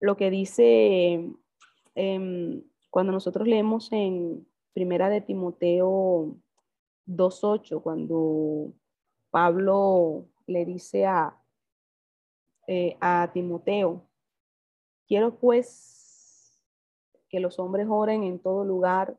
Lo 0.00 0.16
que 0.16 0.30
dice 0.30 1.30
em, 1.94 2.62
cuando 2.88 3.12
nosotros 3.12 3.46
leemos 3.46 3.92
en 3.92 4.46
Primera 4.72 5.08
de 5.08 5.20
Timoteo 5.20 6.36
2.8, 7.06 7.82
cuando 7.82 8.72
Pablo 9.30 10.26
le 10.46 10.64
dice 10.64 11.06
a, 11.06 11.36
eh, 12.66 12.96
a 13.00 13.30
Timoteo, 13.32 14.06
quiero 15.06 15.38
pues 15.38 16.58
que 17.28 17.40
los 17.40 17.58
hombres 17.58 17.86
oren 17.88 18.24
en 18.24 18.38
todo 18.38 18.64
lugar, 18.64 19.18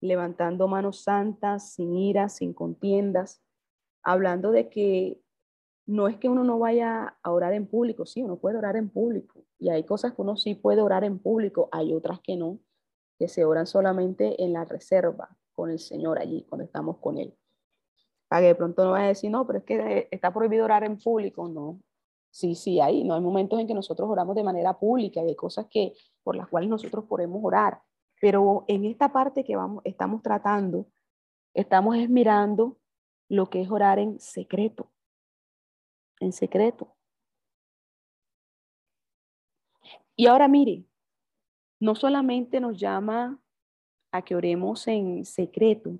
levantando 0.00 0.68
manos 0.68 1.02
santas, 1.02 1.72
sin 1.72 1.96
ira, 1.96 2.28
sin 2.28 2.52
contiendas, 2.52 3.42
hablando 4.02 4.50
de 4.50 4.68
que 4.68 5.20
no 5.88 6.06
es 6.06 6.16
que 6.18 6.28
uno 6.28 6.44
no 6.44 6.58
vaya 6.58 7.16
a 7.22 7.32
orar 7.32 7.54
en 7.54 7.66
público, 7.66 8.06
sí, 8.06 8.22
uno 8.22 8.36
puede 8.36 8.58
orar 8.58 8.76
en 8.76 8.90
público, 8.90 9.44
y 9.58 9.70
hay 9.70 9.84
cosas 9.84 10.14
que 10.14 10.22
uno 10.22 10.36
sí 10.36 10.54
puede 10.54 10.82
orar 10.82 11.02
en 11.02 11.18
público, 11.18 11.68
hay 11.72 11.92
otras 11.92 12.20
que 12.20 12.36
no 12.36 12.60
que 13.18 13.28
se 13.28 13.44
oran 13.44 13.66
solamente 13.66 14.42
en 14.42 14.52
la 14.52 14.64
reserva 14.64 15.36
con 15.52 15.70
el 15.70 15.80
Señor 15.80 16.18
allí, 16.18 16.46
cuando 16.48 16.64
estamos 16.64 16.98
con 16.98 17.18
Él. 17.18 17.36
Para 18.28 18.42
que 18.42 18.46
de 18.48 18.54
pronto 18.54 18.84
no 18.84 18.92
vaya 18.92 19.06
a 19.06 19.08
decir, 19.08 19.30
no, 19.30 19.46
pero 19.46 19.58
es 19.58 19.64
que 19.64 20.08
está 20.10 20.32
prohibido 20.32 20.64
orar 20.64 20.84
en 20.84 20.98
público. 20.98 21.48
No, 21.48 21.80
sí, 22.30 22.54
sí, 22.54 22.78
hay. 22.80 23.02
No 23.02 23.14
hay 23.14 23.20
momentos 23.20 23.58
en 23.58 23.66
que 23.66 23.74
nosotros 23.74 24.08
oramos 24.08 24.36
de 24.36 24.44
manera 24.44 24.78
pública 24.78 25.20
hay 25.20 25.34
cosas 25.34 25.66
que, 25.68 25.94
por 26.22 26.36
las 26.36 26.46
cuales 26.48 26.70
nosotros 26.70 27.06
podemos 27.06 27.40
orar. 27.42 27.82
Pero 28.20 28.64
en 28.68 28.84
esta 28.84 29.12
parte 29.12 29.44
que 29.44 29.56
vamos, 29.56 29.82
estamos 29.84 30.22
tratando, 30.22 30.86
estamos 31.54 31.96
mirando 32.08 32.78
lo 33.28 33.50
que 33.50 33.62
es 33.62 33.70
orar 33.70 33.98
en 33.98 34.20
secreto. 34.20 34.90
En 36.20 36.32
secreto. 36.32 36.94
Y 40.16 40.26
ahora 40.26 40.48
mire, 40.48 40.84
no 41.80 41.94
solamente 41.94 42.58
nos 42.60 42.76
llama 42.76 43.40
a 44.10 44.22
que 44.22 44.34
oremos 44.34 44.88
en 44.88 45.24
secreto, 45.24 45.98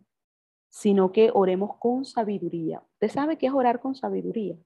sino 0.69 1.13
que 1.13 1.31
oremos 1.33 1.77
con 1.77 2.05
sabiduría. 2.05 2.83
¿Usted 2.95 3.11
sabe 3.11 3.39
qué 3.39 3.47
es 3.47 3.53
orar 3.53 3.81
con 3.81 3.95
sabiduría? 3.95 4.57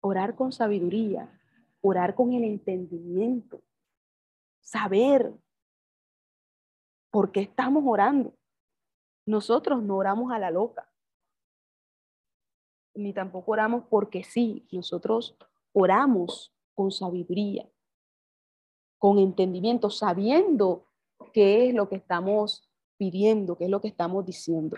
Orar 0.00 0.34
con 0.34 0.52
sabiduría, 0.52 1.40
orar 1.80 2.14
con 2.14 2.32
el 2.32 2.44
entendimiento, 2.44 3.62
saber 4.60 5.32
por 7.10 7.32
qué 7.32 7.40
estamos 7.40 7.84
orando. 7.86 8.34
Nosotros 9.26 9.82
no 9.82 9.96
oramos 9.96 10.32
a 10.32 10.38
la 10.38 10.50
loca, 10.50 10.91
ni 12.94 13.12
tampoco 13.12 13.52
oramos 13.52 13.84
porque 13.88 14.24
sí, 14.24 14.66
nosotros 14.70 15.36
oramos 15.72 16.52
con 16.74 16.90
sabiduría, 16.90 17.68
con 18.98 19.18
entendimiento, 19.18 19.90
sabiendo 19.90 20.86
qué 21.32 21.68
es 21.68 21.74
lo 21.74 21.88
que 21.88 21.96
estamos 21.96 22.68
pidiendo, 22.96 23.56
qué 23.56 23.64
es 23.64 23.70
lo 23.70 23.80
que 23.80 23.88
estamos 23.88 24.24
diciendo. 24.24 24.76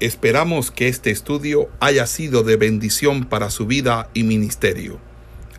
Esperamos 0.00 0.72
que 0.72 0.88
este 0.88 1.12
estudio 1.12 1.68
haya 1.78 2.06
sido 2.06 2.42
de 2.42 2.56
bendición 2.56 3.28
para 3.28 3.50
su 3.50 3.66
vida 3.66 4.10
y 4.14 4.24
ministerio. 4.24 4.98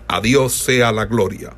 A 0.10 0.20
Dios 0.20 0.52
sea 0.52 0.92
la 0.92 1.06
gloria. 1.06 1.56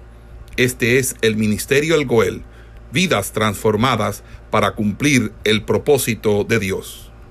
Este 0.55 0.99
es 0.99 1.15
el 1.21 1.35
Ministerio 1.35 1.95
El 1.95 2.05
Goel, 2.05 2.43
vidas 2.91 3.31
transformadas 3.31 4.23
para 4.51 4.75
cumplir 4.75 5.33
el 5.43 5.65
propósito 5.65 6.43
de 6.43 6.59
Dios. 6.59 7.04